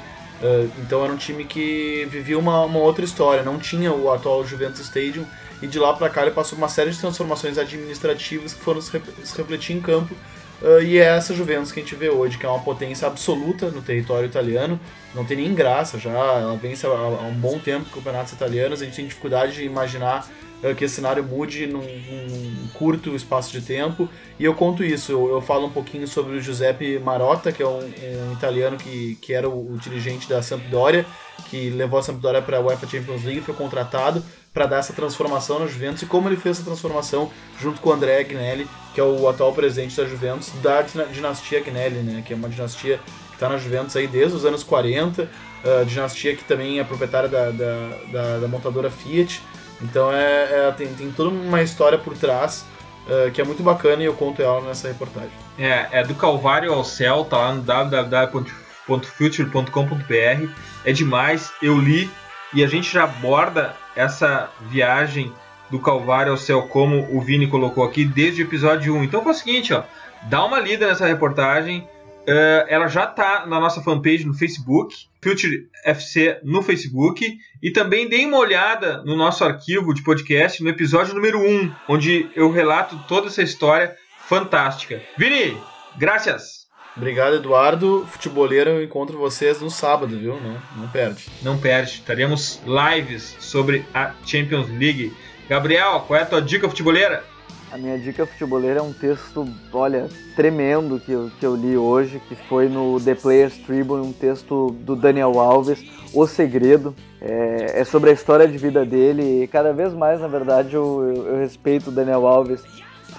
[0.78, 4.80] então era um time que vivia uma, uma outra história, não tinha o atual Juventus
[4.82, 5.26] Stadium
[5.62, 8.92] e de lá para cá ele passou uma série de transformações administrativas que foram se,
[9.36, 10.16] refletir em campo
[10.62, 13.70] Uh, e é essa Juventus que a gente vê hoje, que é uma potência absoluta
[13.70, 14.78] no território italiano,
[15.16, 18.86] não tem nem graça já, ela vence há, há um bom tempo campeonatos italianos, a
[18.86, 20.30] gente tem dificuldade de imaginar
[20.62, 25.14] uh, que esse cenário mude num, num, curto espaço de tempo, e eu conto isso,
[25.14, 29.18] eu, eu, falo um pouquinho sobre o Giuseppe Marotta, que é um, um italiano que,
[29.22, 31.06] que era o, o dirigente da Sampdoria,
[31.50, 34.22] que levou a Sampdoria para a UEFA Champions League, foi contratado,
[34.54, 37.94] para dar essa transformação na Juventus e como ele fez essa transformação junto com o
[37.94, 42.36] André Agnelli, que é o atual presidente da Juventus, da dinastia Agnelli, né, que é
[42.36, 46.80] uma dinastia que está na Juventus aí desde os anos 40, uh, dinastia que também
[46.80, 49.42] é proprietária da, da, da, da montadora Fiat.
[49.82, 52.66] Então é, é, tem, tem toda uma história por trás
[53.08, 55.32] uh, que é muito bacana e eu conto ela nessa reportagem.
[55.58, 60.50] É, é do Calvário ao Céu, tá lá no www.future.com.br.
[60.84, 62.10] É demais, eu li
[62.54, 65.32] e a gente já aborda essa viagem
[65.70, 69.04] do Calvário ao céu, como o Vini colocou aqui, desde o episódio 1.
[69.04, 69.84] Então foi o seguinte, ó,
[70.30, 71.82] dá uma lida nessa reportagem.
[72.22, 78.08] Uh, ela já está na nossa fanpage no Facebook, Future FC no Facebook, e também
[78.08, 82.98] dê uma olhada no nosso arquivo de podcast no episódio número 1, onde eu relato
[83.08, 83.96] toda essa história
[84.28, 85.02] fantástica.
[85.18, 85.58] Vini,
[85.98, 86.59] graças!
[87.00, 88.06] Obrigado, Eduardo.
[88.08, 90.38] Futeboleiro, eu encontro vocês no sábado, viu?
[90.42, 91.28] Não, não perde.
[91.42, 92.02] Não perde.
[92.06, 95.14] Teremos lives sobre a Champions League.
[95.48, 97.24] Gabriel, qual é a tua dica futeboleira?
[97.72, 102.22] A minha dica futeboleira é um texto, olha, tremendo que eu, que eu li hoje,
[102.28, 105.82] que foi no The Players Tribune, um texto do Daniel Alves,
[106.14, 106.94] O Segredo.
[107.22, 111.14] É, é sobre a história de vida dele e cada vez mais, na verdade, eu,
[111.16, 112.62] eu, eu respeito o Daniel Alves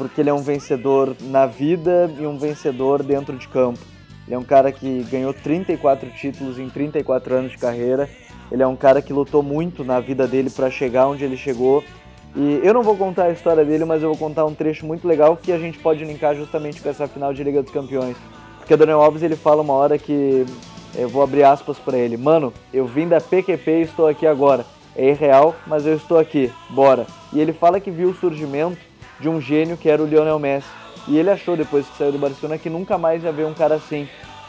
[0.01, 3.80] porque ele é um vencedor na vida e um vencedor dentro de campo.
[4.26, 8.09] Ele é um cara que ganhou 34 títulos em 34 anos de carreira.
[8.51, 11.84] Ele é um cara que lutou muito na vida dele para chegar onde ele chegou.
[12.34, 15.07] E eu não vou contar a história dele, mas eu vou contar um trecho muito
[15.07, 18.16] legal que a gente pode linkar justamente com essa final de Liga dos Campeões.
[18.57, 20.46] Porque o Daniel Alves ele fala uma hora que
[20.94, 22.16] eu vou abrir aspas para ele.
[22.16, 24.64] Mano, eu vim da PQP e estou aqui agora.
[24.96, 26.51] É irreal, mas eu estou aqui.
[26.70, 27.07] Bora.
[27.34, 28.89] E ele fala que viu o surgimento
[29.21, 30.68] de um gênio que era o Lionel Messi.
[31.07, 33.75] E ele achou, depois que saiu do Barcelona, que nunca mais ia ver um cara
[33.75, 34.09] assim.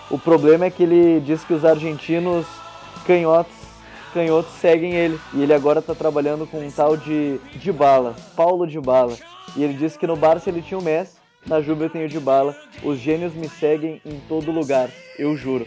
[0.10, 2.46] O problema é que ele diz que os argentinos
[3.06, 3.54] canhotos,
[4.14, 5.20] canhotos seguem ele.
[5.34, 9.16] E ele agora está trabalhando com um tal de Dybala, Paulo Dybala.
[9.56, 11.16] E ele disse que no Barça ele tinha o Messi,
[11.46, 12.56] na Juve eu tenho Dybala.
[12.84, 15.66] Os gênios me seguem em todo lugar, eu juro.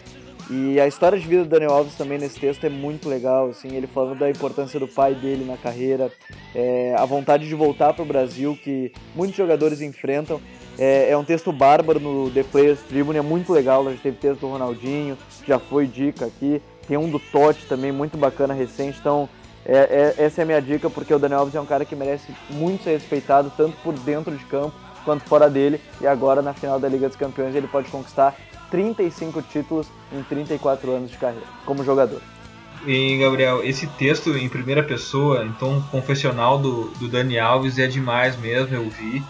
[0.50, 3.74] E a história de vida do Daniel Alves também nesse texto é muito legal, assim,
[3.74, 6.12] ele falando da importância do pai dele na carreira,
[6.54, 10.40] é, a vontade de voltar para o Brasil que muitos jogadores enfrentam.
[10.78, 14.40] É, é, um texto bárbaro no The Players Tribune, é muito legal, gente teve texto
[14.40, 15.16] do Ronaldinho,
[15.46, 19.28] já foi dica aqui, tem um do Totti também, muito bacana, recente, então
[19.64, 21.94] é, é, essa é a minha dica, porque o Daniel Alves é um cara que
[21.94, 24.74] merece muito ser respeitado, tanto por dentro de campo
[25.04, 28.36] quanto fora dele, e agora na final da Liga dos Campeões ele pode conquistar
[28.74, 32.20] 35 títulos em 34 anos de carreira como jogador.
[32.84, 38.36] E Gabriel, esse texto em primeira pessoa, então confessional do, do Dani Alves é demais
[38.36, 39.22] mesmo, eu vi,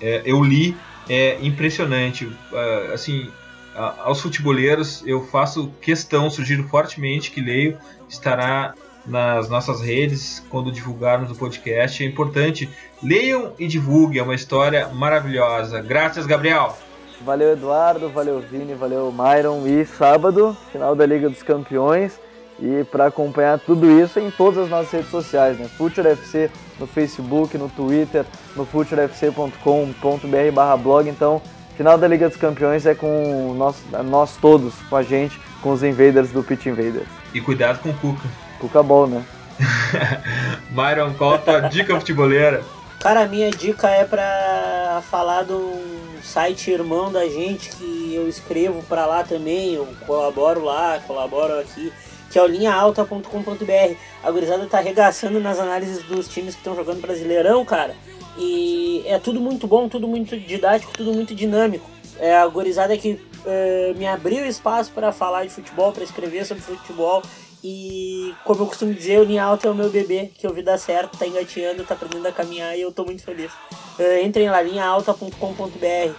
[0.00, 0.76] é, eu li,
[1.08, 2.24] é impressionante.
[2.26, 3.30] Uh, assim,
[3.98, 7.78] aos futeboleiros eu faço questão, sugiro fortemente que leio,
[8.08, 8.74] estará
[9.06, 12.02] nas nossas redes quando divulgarmos o podcast.
[12.02, 12.68] É importante,
[13.00, 15.80] leiam e divulguem, é uma história maravilhosa.
[15.80, 16.76] Graças, Gabriel!
[17.24, 19.66] Valeu, Eduardo, valeu, Vini, valeu, Myron.
[19.66, 22.18] E sábado, final da Liga dos Campeões.
[22.60, 25.68] E para acompanhar tudo isso em todas as nossas redes sociais, né?
[25.68, 28.24] Future FC no Facebook, no Twitter,
[28.56, 31.08] no futurefc.com.br barra blog.
[31.08, 31.40] Então,
[31.76, 35.84] final da Liga dos Campeões é com nós, nós todos, com a gente, com os
[35.84, 37.06] invaders do Pitch Invaders.
[37.32, 38.28] E cuidado com o Cuca.
[38.58, 39.24] Cuca bom, né?
[40.70, 42.62] Myron, qual a tua dica futeboleira?
[43.00, 48.28] Cara, a minha dica é para falar de um site irmão da gente que eu
[48.28, 51.92] escrevo para lá também, eu colaboro lá, colaboro aqui,
[52.28, 53.94] que é o linhaalta.com.br.
[54.20, 57.94] A gurizada tá arregaçando nas análises dos times que estão jogando Brasileirão, cara.
[58.36, 61.88] E é tudo muito bom, tudo muito didático, tudo muito dinâmico.
[62.18, 66.64] É a gurizada que é, me abriu espaço para falar de futebol, para escrever sobre
[66.64, 67.22] futebol
[67.62, 70.78] e como eu costumo dizer, o Alta é o meu bebê, que eu vi dar
[70.78, 73.50] certo, tá engateando, tá aprendendo a caminhar e eu tô muito feliz.
[73.98, 75.34] Uh, entrem lá, linhaalta.com.br.
[75.36, 76.14] Uh,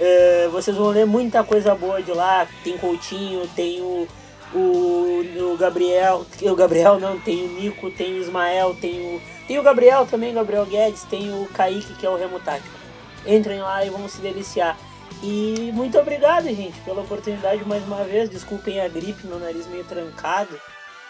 [0.00, 2.46] eh, vocês vão ler muita coisa boa de lá.
[2.64, 4.08] Tem Coutinho, tem o,
[4.54, 6.24] o, o Gabriel.
[6.42, 10.32] O Gabriel não, tem o Nico, tem o Ismael, tem o, E o Gabriel também,
[10.32, 12.74] Gabriel Guedes, tem o Kaique, que é o Remo Tático.
[13.26, 14.78] Entrem lá e vão se deliciar.
[15.22, 18.30] E muito obrigado, gente, pela oportunidade mais uma vez.
[18.30, 20.58] Desculpem a gripe, meu nariz meio trancado.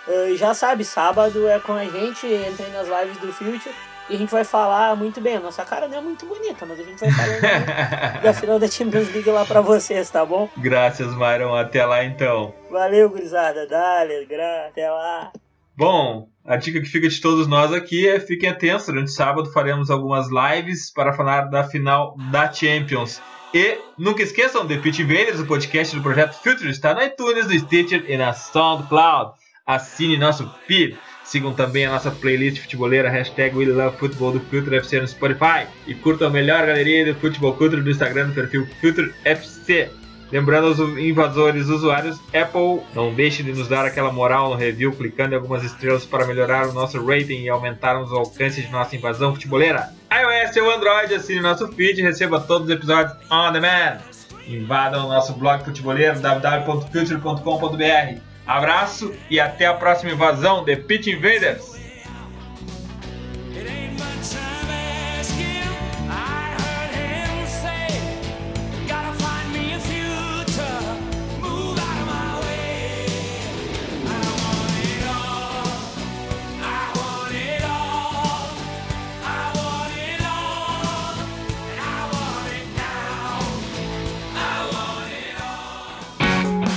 [0.09, 3.75] Uh, já sabe, sábado é com a gente, entrem nas lives do Future
[4.11, 5.37] e a gente vai falar muito bem.
[5.37, 8.67] A nossa cara não é muito bonita, mas a gente vai falar da final da
[8.67, 10.49] Champions League lá pra vocês, tá bom?
[10.57, 11.55] Graças, Myron.
[11.55, 12.53] Até lá então.
[12.69, 13.69] Valeu, gurizada.
[13.69, 14.67] Dale, gra...
[14.67, 15.31] até lá.
[15.77, 18.87] Bom, a dica que fica de todos nós aqui é fiquem atentos.
[18.87, 23.23] Durante sábado faremos algumas lives para falar da final da Champions.
[23.53, 27.59] E nunca esqueçam, The Pitch Invaders, o podcast do Projeto Future, está no iTunes, no
[27.59, 29.33] Stitcher e na SoundCloud.
[29.67, 30.97] Assine nosso feed.
[31.25, 35.67] Sigam também a nossa playlist futeboleira, hashtag We Love Football do Future FC no Spotify.
[35.85, 39.91] E curtam a melhor galeria de futebol culture do Instagram no perfil Future FC.
[40.33, 45.35] Lembrando aos invasores usuários Apple, não deixe de nos dar aquela moral no review, clicando
[45.35, 49.35] em algumas estrelas para melhorar o nosso rating e aumentarmos o alcance de nossa invasão
[49.35, 49.93] futeboleira.
[50.13, 53.99] iOS ou Android, assine nosso feed e receba todos os episódios on demand.
[54.47, 58.21] Invadam o nosso blog futeboleiro www.future.com.br.
[58.47, 61.80] Abraço e até a próxima invasão de Pitch Invaders!